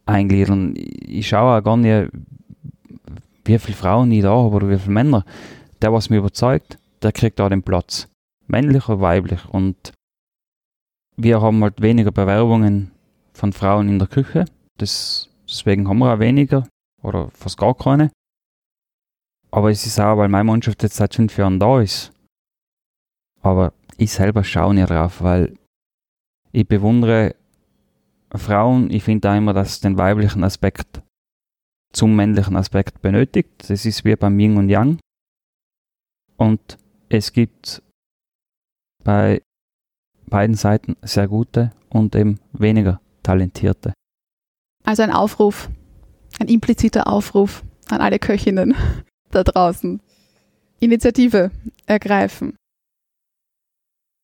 [0.05, 0.73] eingliedern.
[0.75, 2.11] Ich schaue auch gar nicht,
[3.45, 5.25] wie viele Frauen ich da habe oder wie viele Männer.
[5.82, 8.07] Der, was mich überzeugt, der kriegt auch den Platz.
[8.47, 9.47] Männlich oder weiblich.
[9.49, 9.93] Und
[11.15, 12.91] wir haben halt weniger Bewerbungen
[13.34, 14.45] von Frauen in der Küche.
[14.77, 16.67] Das, deswegen haben wir auch weniger
[17.01, 18.11] oder fast gar keine.
[19.51, 22.11] Aber es ist auch, weil meine Mannschaft jetzt seit fünf Jahren da ist.
[23.41, 25.57] Aber ich selber schaue nicht drauf, weil
[26.51, 27.35] ich bewundere
[28.33, 28.89] Frauen.
[28.91, 31.01] Ich finde auch immer, dass den weiblichen Aspekt
[31.91, 33.69] zum männlichen Aspekt benötigt.
[33.69, 34.99] Das ist wie beim Yin und Yang.
[36.37, 36.77] Und
[37.09, 37.81] es gibt
[39.03, 39.41] bei
[40.27, 43.93] beiden Seiten sehr gute und eben weniger talentierte.
[44.85, 45.69] Also ein Aufruf,
[46.39, 48.75] ein impliziter Aufruf an alle Köchinnen
[49.32, 50.01] da draußen.
[50.80, 51.51] Initiative
[51.86, 52.55] ergreifen.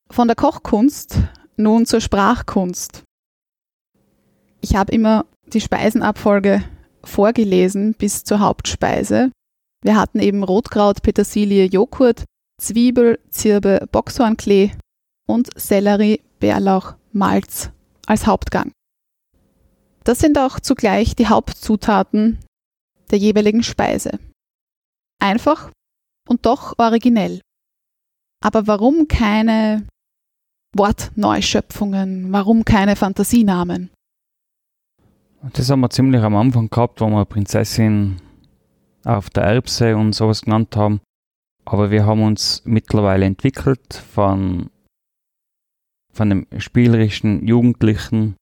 [0.10, 1.18] Von der Kochkunst
[1.58, 3.03] nun zur Sprachkunst.
[4.62, 6.64] Ich habe immer die Speisenabfolge
[7.03, 9.32] vorgelesen bis zur Hauptspeise.
[9.84, 12.24] Wir hatten eben Rotkraut, Petersilie, Joghurt,
[12.60, 14.72] Zwiebel, Zirbe, Boxhornklee
[15.28, 17.72] und Sellerie, Bärlauch, Malz
[18.06, 18.72] als Hauptgang.
[20.03, 22.39] Das sind auch zugleich die Hauptzutaten
[23.12, 24.20] der jeweiligen Speise.
[25.20, 25.72] Einfach
[26.28, 27.41] und doch originell.
[28.43, 29.88] Aber warum keine
[30.76, 32.32] Wortneuschöpfungen?
[32.32, 33.89] Warum keine Fantasienamen?
[35.53, 38.18] Das haben wir ziemlich am Anfang gehabt, wo wir Prinzessin
[39.03, 41.01] auf der Erbse und sowas genannt haben.
[41.66, 44.70] Aber wir haben uns mittlerweile entwickelt von,
[46.13, 48.36] von dem spielerischen Jugendlichen.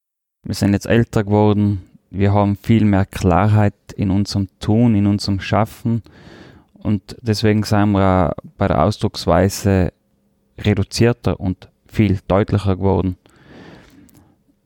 [0.45, 1.83] Wir sind jetzt älter geworden.
[2.09, 6.03] Wir haben viel mehr Klarheit in unserem Tun, in unserem Schaffen.
[6.83, 9.93] Und deswegen sind wir bei der Ausdrucksweise
[10.57, 13.17] reduzierter und viel deutlicher geworden.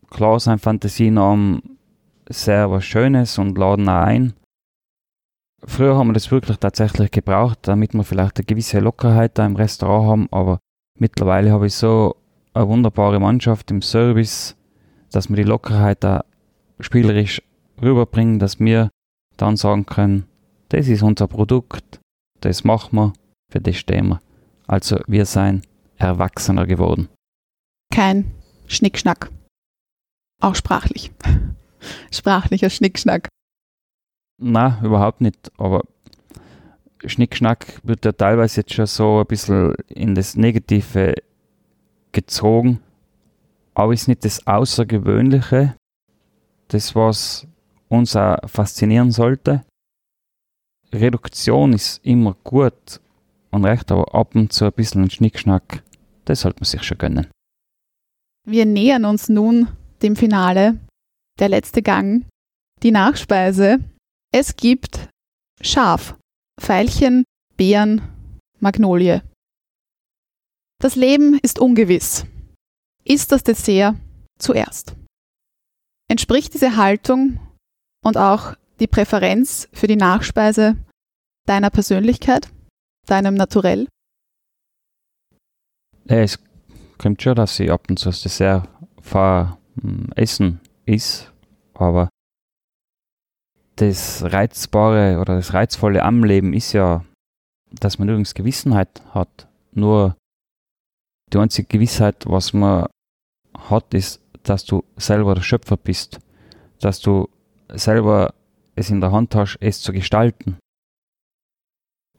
[0.10, 1.78] Klar sind Fantasienamen
[2.28, 4.34] sehr was Schönes und laden auch ein.
[5.64, 9.56] Früher haben wir das wirklich tatsächlich gebraucht, damit wir vielleicht eine gewisse Lockerheit da im
[9.56, 10.60] Restaurant haben, aber
[10.98, 12.16] mittlerweile habe ich so
[12.54, 14.56] eine wunderbare Mannschaft im Service,
[15.12, 16.26] dass wir die Lockerheit da
[16.80, 17.42] spielerisch
[17.82, 18.90] rüberbringen, dass wir
[19.36, 20.26] dann sagen können,
[20.70, 22.00] das ist unser Produkt,
[22.42, 23.14] das machen wir,
[23.52, 24.20] für das stehen wir.
[24.68, 25.62] Also wir seien
[25.98, 27.10] erwachsener geworden.
[27.94, 28.32] Kein
[28.68, 29.32] Schnickschnack.
[30.42, 31.12] Auch sprachlich.
[32.12, 33.28] Sprachlicher Schnickschnack.
[34.40, 35.52] Na, überhaupt nicht.
[35.58, 35.84] Aber
[37.06, 41.16] Schnickschnack wird ja teilweise jetzt schon so ein bisschen in das Negative
[42.12, 42.82] gezogen.
[43.74, 45.76] Aber ist nicht das Außergewöhnliche,
[46.68, 47.48] das was
[47.90, 49.64] uns auch faszinieren sollte.
[50.94, 53.00] Reduktion ist immer gut
[53.52, 55.84] und recht, aber ab und zu ein bisschen ein Schnickschnack,
[56.26, 57.28] das sollte man sich schon gönnen.
[58.46, 59.68] Wir nähern uns nun
[60.02, 60.80] dem Finale.
[61.40, 62.26] Der letzte Gang,
[62.82, 63.80] die Nachspeise.
[64.34, 65.10] Es gibt
[65.62, 66.16] Schaf,
[66.60, 67.24] Veilchen,
[67.58, 68.02] Beeren,
[68.60, 69.22] Magnolie.
[70.80, 72.26] Das Leben ist ungewiss.
[73.04, 73.96] Ist das Dessert
[74.40, 74.96] zuerst?
[76.10, 77.40] Entspricht diese Haltung
[78.04, 80.78] und auch die Präferenz für die Nachspeise
[81.46, 82.50] deiner Persönlichkeit,
[83.06, 83.88] deinem Naturell?
[86.06, 86.40] Es
[86.98, 88.68] kommt schon, dass ich ab und zu das Dessert
[89.02, 91.32] vor hm, Essen ist,
[91.74, 92.10] aber
[93.76, 97.06] das Reizbare oder das Reizvolle am Leben ist ja,
[97.72, 99.48] dass man übrigens Gewissenheit hat.
[99.72, 100.16] Nur
[101.32, 102.88] die einzige Gewissheit, was man
[103.54, 106.20] hat, ist, dass du selber der Schöpfer bist,
[106.80, 107.30] dass du
[107.70, 108.34] selber
[108.78, 110.58] es in der Hand hast, es zu gestalten.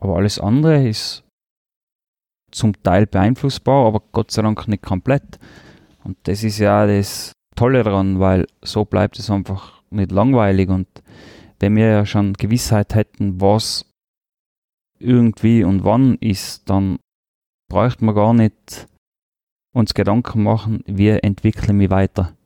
[0.01, 1.25] Aber alles andere ist
[2.51, 5.39] zum Teil beeinflussbar, aber Gott sei Dank nicht komplett.
[6.05, 10.69] Und das ist ja das Tolle daran, weil so bleibt es einfach nicht langweilig.
[10.69, 10.89] Und
[11.61, 13.85] wenn wir ja schon Gewissheit hätten, was
[14.99, 16.99] irgendwie und wann ist, dann
[17.71, 18.89] bräuchte man gar nicht
[19.75, 22.37] uns Gedanken machen, wie entwickle ich mich weiter.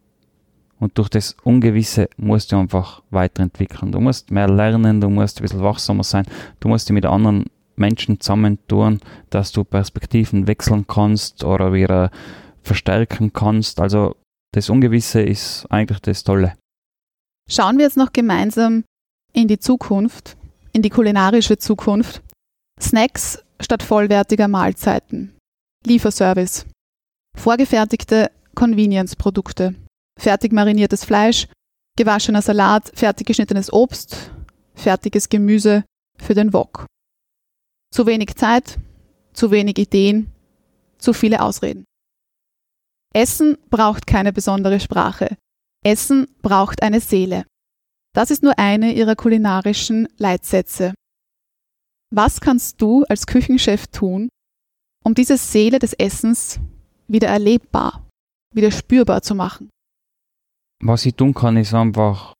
[0.83, 3.93] Und durch das Ungewisse musst du einfach weiterentwickeln.
[3.93, 6.27] Du musst mehr lernen, du musst ein bisschen wachsamer sein,
[6.59, 7.45] du musst dich mit anderen
[7.77, 8.99] Menschen zusammentun,
[9.31, 12.11] dass du Perspektiven wechseln kannst oder wieder
[12.65, 13.79] verstärken kannst.
[13.79, 14.17] Also
[14.51, 16.55] das Ungewisse ist eigentlich das Tolle.
[17.49, 18.83] Schauen wir jetzt noch gemeinsam
[19.33, 20.37] in die Zukunft,
[20.73, 22.23] in die kulinarische Zukunft.
[22.81, 25.33] Snacks statt vollwertiger Mahlzeiten.
[25.87, 26.67] Lieferservice.
[27.39, 29.77] Vorgefertigte Convenience-Produkte.
[30.19, 31.49] Fertig mariniertes Fleisch,
[31.97, 34.31] gewaschener Salat, fertig geschnittenes Obst,
[34.75, 35.85] fertiges Gemüse
[36.19, 36.87] für den Wok.
[37.93, 38.79] Zu wenig Zeit,
[39.33, 40.31] zu wenig Ideen,
[40.99, 41.85] zu viele Ausreden.
[43.15, 45.37] Essen braucht keine besondere Sprache.
[45.85, 47.45] Essen braucht eine Seele.
[48.15, 50.95] Das ist nur eine ihrer kulinarischen Leitsätze.
[52.15, 54.29] Was kannst du als Küchenchef tun,
[55.03, 56.61] um diese Seele des Essens
[57.09, 58.07] wieder erlebbar,
[58.55, 59.71] wieder spürbar zu machen?
[60.85, 62.35] Was ich tun kann, ist einfach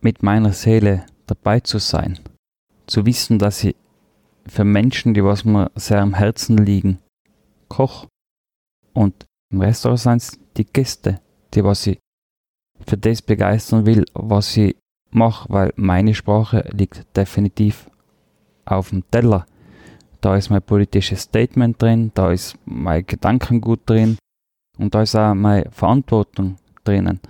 [0.00, 2.20] mit meiner Seele dabei zu sein,
[2.86, 3.74] zu wissen, dass ich
[4.46, 7.00] für Menschen, die was mir sehr am Herzen liegen,
[7.68, 8.06] koch.
[8.92, 11.20] Und im Restaurant sind es die Gäste,
[11.52, 11.98] die was ich
[12.86, 14.76] für das begeistern will, was ich
[15.10, 17.90] mache, weil meine Sprache liegt definitiv
[18.64, 19.46] auf dem Teller.
[20.20, 24.16] Da ist mein politisches Statement drin, da ist mein Gedankengut drin
[24.78, 27.20] und da ist auch meine Verantwortung drinnen.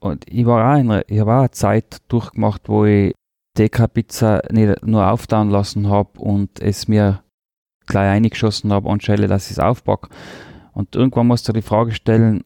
[0.00, 3.14] Und ich war auch in ich habe auch eine Zeit durchgemacht, wo ich
[3.58, 7.22] DK-Pizza nicht nur auftauen lassen habe und es mir
[7.86, 10.08] gleich eingeschossen habe, anstelle dass ich es aufpacke.
[10.72, 12.44] Und irgendwann musst du die Frage stellen,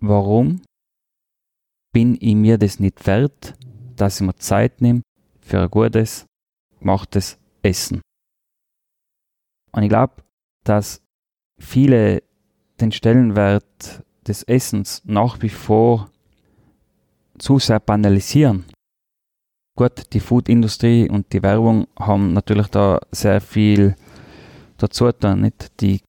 [0.00, 0.62] warum
[1.92, 3.54] bin ich mir das nicht wert,
[3.96, 5.02] dass ich mir Zeit nehme
[5.40, 6.26] für ein gutes,
[6.78, 8.00] gemachtes Essen.
[9.72, 10.22] Und ich glaube,
[10.64, 11.00] dass
[11.58, 12.22] viele
[12.80, 16.10] den Stellenwert des Essens nach wie vor
[17.38, 18.64] zu sehr banalisieren.
[19.76, 23.94] Gut, die Foodindustrie und die Werbung haben natürlich da sehr viel
[24.76, 25.40] dazu getan.
[25.40, 25.80] Nicht?
[25.80, 26.00] Die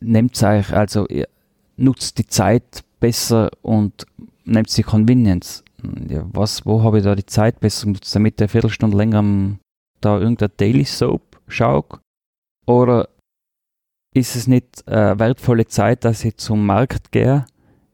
[0.00, 1.06] nimmt euch, also
[1.76, 4.06] nutzt die Zeit besser und
[4.44, 5.64] nimmt die Convenience.
[6.08, 9.58] Ja, was, wo habe ich da die Zeit besser genutzt, damit ich eine Viertelstunde länger
[10.00, 11.84] da irgendein Daily Soap schaue?
[12.66, 13.08] Oder
[14.14, 17.44] ist es nicht äh, wertvolle Zeit, dass ich zum Markt gehe,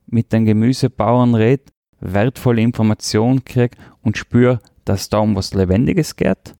[0.07, 1.65] mit den Gemüsebauern rede,
[2.01, 6.55] wertvolle Informationen kriege und spüre, dass da um was Lebendiges geht?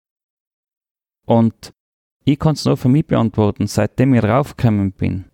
[1.27, 1.73] Und
[2.25, 5.27] ich kann es nur für mich beantworten, seitdem ich draufgekommen bin,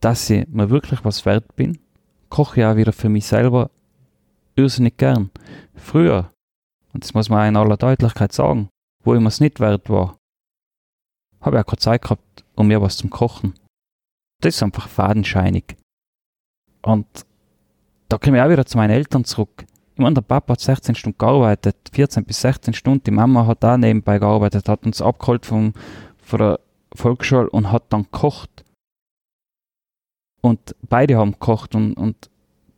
[0.00, 1.78] dass ich mir wirklich was wert bin,
[2.28, 3.70] koche ich auch wieder für mich selber
[4.56, 5.30] irrsinnig gern.
[5.74, 6.30] Früher,
[6.92, 8.68] und das muss man auch in aller Deutlichkeit sagen,
[9.04, 10.16] wo ich mir es nicht wert war,
[11.40, 13.54] habe ich auch keine Zeit gehabt, um mir was zum Kochen.
[14.40, 15.76] Das ist einfach fadenscheinig.
[16.82, 17.06] Und
[18.08, 19.66] da komme ich auch wieder zu meinen Eltern zurück.
[19.94, 23.04] Ich meine, der Papa hat 16 Stunden gearbeitet, 14 bis 16 Stunden.
[23.04, 25.74] Die Mama hat auch nebenbei gearbeitet, hat uns abgeholt vom,
[26.18, 26.60] von der
[26.94, 28.64] Volksschule und hat dann gekocht.
[30.40, 32.30] Und beide haben gekocht und, und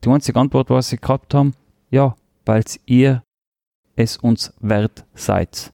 [0.02, 1.54] die einzige Antwort, was sie gehabt haben,
[1.90, 3.22] ja, weil ihr
[3.94, 5.70] es uns wert seid.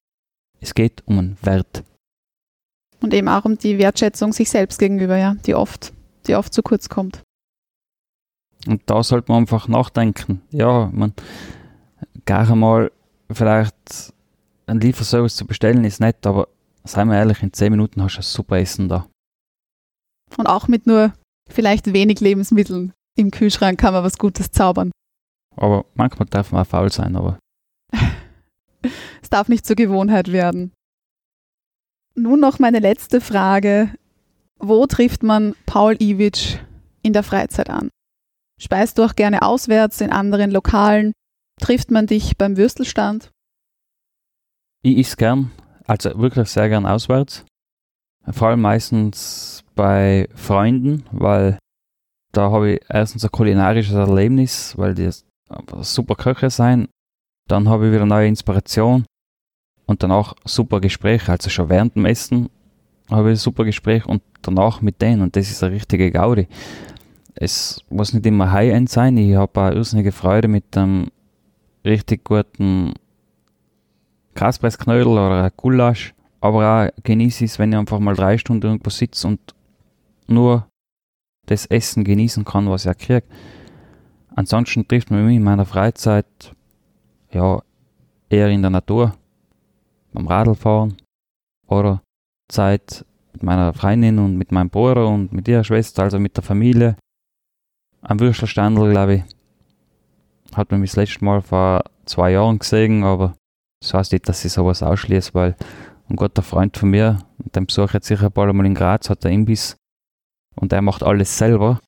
[0.60, 1.82] Es geht um einen Wert.
[3.00, 5.92] Und eben auch um die Wertschätzung sich selbst gegenüber, ja, die oft,
[6.26, 7.22] die oft zu kurz kommt.
[8.66, 10.42] Und da sollte man einfach nachdenken.
[10.50, 11.14] Ja, man,
[12.24, 12.90] gar einmal
[13.30, 14.12] vielleicht
[14.66, 16.48] einen Lieferservice zu bestellen ist nett, aber
[16.84, 19.06] seien wir ehrlich, in 10 Minuten hast du ein super Essen da.
[20.36, 21.12] Und auch mit nur
[21.48, 24.90] vielleicht wenig Lebensmitteln im Kühlschrank kann man was Gutes zaubern.
[25.56, 27.38] Aber manchmal darf man auch faul sein, aber.
[29.22, 30.72] es darf nicht zur Gewohnheit werden.
[32.18, 33.94] Nun noch meine letzte Frage.
[34.58, 36.56] Wo trifft man Paul Iwitsch
[37.02, 37.90] in der Freizeit an?
[38.60, 41.12] Speist du auch gerne auswärts in anderen Lokalen?
[41.60, 43.30] Trifft man dich beim Würstelstand?
[44.82, 45.52] Ich is gern,
[45.86, 47.44] also wirklich sehr gern auswärts.
[48.28, 51.58] Vor allem meistens bei Freunden, weil
[52.32, 55.08] da habe ich erstens ein kulinarisches Erlebnis, weil die
[55.82, 56.88] super Köche sein.
[57.46, 59.06] Dann habe ich wieder neue Inspiration
[59.88, 61.28] und danach super Gespräch.
[61.28, 62.50] Also schon während dem Essen
[63.10, 66.46] habe ich ein super Gespräch und danach mit denen und das ist eine richtige Gaudi.
[67.34, 71.08] Es muss nicht immer High-End sein, ich habe auch irrsinnige Freude mit einem
[71.84, 72.92] richtig guten
[74.34, 78.90] Kaspressknödel oder Gulasch, aber auch genieße ich es, wenn ich einfach mal drei Stunden irgendwo
[78.90, 79.40] sitze und
[80.26, 80.66] nur
[81.46, 83.26] das Essen genießen kann, was ich auch kriege.
[84.36, 86.26] Ansonsten trifft man mich in meiner Freizeit
[87.32, 87.62] ja
[88.28, 89.14] eher in der Natur,
[90.12, 90.96] beim Radlfahren
[91.66, 92.02] oder
[92.50, 96.42] Zeit mit meiner Freundin und mit meinem Bruder und mit ihrer Schwester, also mit der
[96.42, 96.96] Familie.
[98.02, 99.24] Am Würstelstandel, glaube ich,
[100.56, 103.34] hat man mich das letzte Mal vor zwei Jahren gesehen, aber
[103.80, 105.56] das heißt nicht, dass ich sowas ausschließe, weil
[106.08, 107.18] ein guter Freund von mir,
[107.54, 109.76] den besuche jetzt sicher ein paar Mal in Graz, hat der Imbiss
[110.56, 111.80] und er macht alles selber.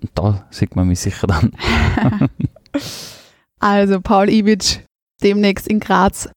[0.00, 1.52] Und da sieht man mich sicher dann.
[3.60, 4.84] also Paul Ibic
[5.22, 6.30] demnächst in Graz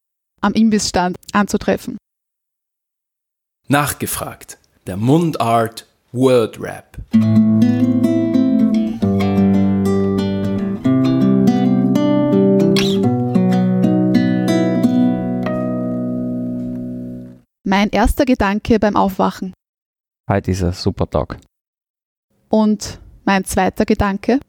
[0.44, 1.96] am Imbissstand anzutreffen.
[3.68, 4.58] Nachgefragt.
[4.86, 6.98] Der Mundart Word Rap.
[17.66, 19.54] Mein erster Gedanke beim Aufwachen.
[20.30, 21.38] Heute ist ein super Tag.
[22.50, 24.40] Und mein zweiter Gedanke?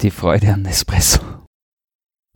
[0.00, 1.20] Die Freude an Espresso.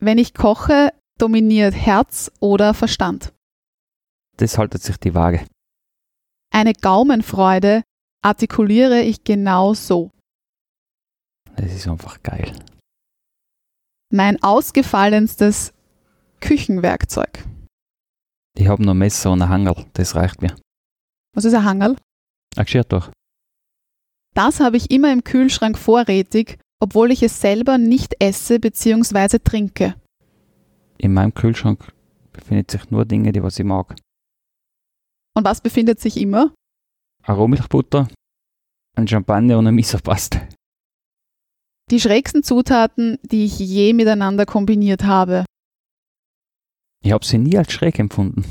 [0.01, 0.91] Wenn ich koche,
[1.21, 3.33] dominiert Herz oder Verstand?
[4.37, 5.45] Das haltet sich die Waage.
[6.51, 7.83] Eine Gaumenfreude
[8.23, 10.11] artikuliere ich genau so.
[11.55, 12.57] Das ist einfach geil.
[14.11, 15.73] Mein ausgefallenstes
[16.39, 17.45] Küchenwerkzeug.
[18.57, 20.55] Ich habe ein Messer und ein Hangel, das reicht mir.
[21.35, 21.95] Was ist ein Hangerl?
[22.55, 23.09] Ein Geschirrtuch.
[24.35, 29.39] Das habe ich immer im Kühlschrank vorrätig, obwohl ich es selber nicht esse bzw.
[29.39, 29.95] trinke.
[31.01, 31.93] In meinem Kühlschrank
[32.33, 33.95] befindet sich nur Dinge, die was ich mag.
[35.35, 36.53] Und was befindet sich immer?
[37.23, 38.09] Eine Rohmilchbutter,
[38.97, 40.47] ein Champagner und eine Misopaste.
[41.89, 45.45] Die schrägsten Zutaten, die ich je miteinander kombiniert habe.
[47.01, 48.43] Ich habe sie nie als schräg empfunden.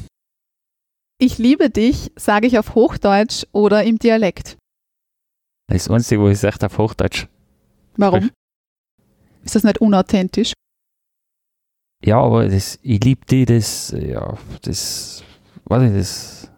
[1.21, 4.57] Ich liebe dich, sage ich auf Hochdeutsch oder im Dialekt.
[5.69, 7.27] Das Einzige, wo ich sage, auf Hochdeutsch.
[7.97, 8.31] Warum?
[9.45, 10.55] Ist das nicht unauthentisch?
[12.05, 15.25] Ja, aber das, ich liebe die, das, ja, das,
[15.65, 16.51] weiß ich, das,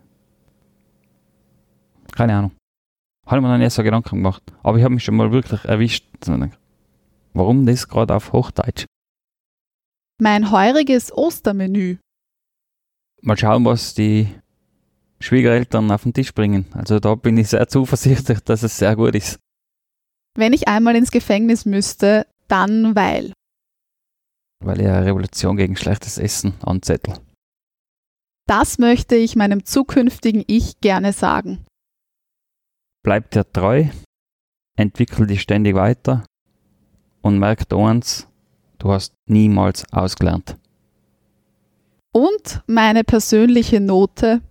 [2.12, 2.52] keine Ahnung.
[3.26, 4.42] Habe ich mir noch nicht so Gedanken gemacht.
[4.62, 6.06] Aber ich habe mich schon mal wirklich erwischt.
[7.32, 8.86] Warum das gerade auf Hochdeutsch?
[10.20, 11.98] Mein heuriges Ostermenü.
[13.22, 14.28] Mal schauen, was die
[15.20, 16.66] Schwiegereltern auf den Tisch bringen.
[16.72, 19.38] Also da bin ich sehr zuversichtlich, dass es sehr gut ist.
[20.36, 23.32] Wenn ich einmal ins Gefängnis müsste, dann weil.
[24.62, 27.14] Weil eine Revolution gegen schlechtes Essen anzettel.
[28.46, 31.64] Das möchte ich meinem zukünftigen Ich gerne sagen.
[33.02, 33.86] Bleib dir treu,
[34.76, 36.24] entwickel dich ständig weiter
[37.22, 38.26] und merk eins,
[38.78, 40.58] du hast niemals ausgelernt.
[42.12, 44.42] Und meine persönliche Note.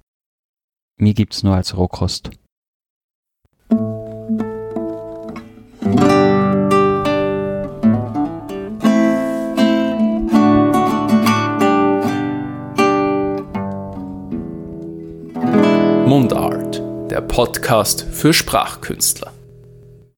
[0.98, 2.32] Mir gibt's nur als Rohkost.
[16.20, 19.39] Mundart, der Podcast für Sprachkünstler.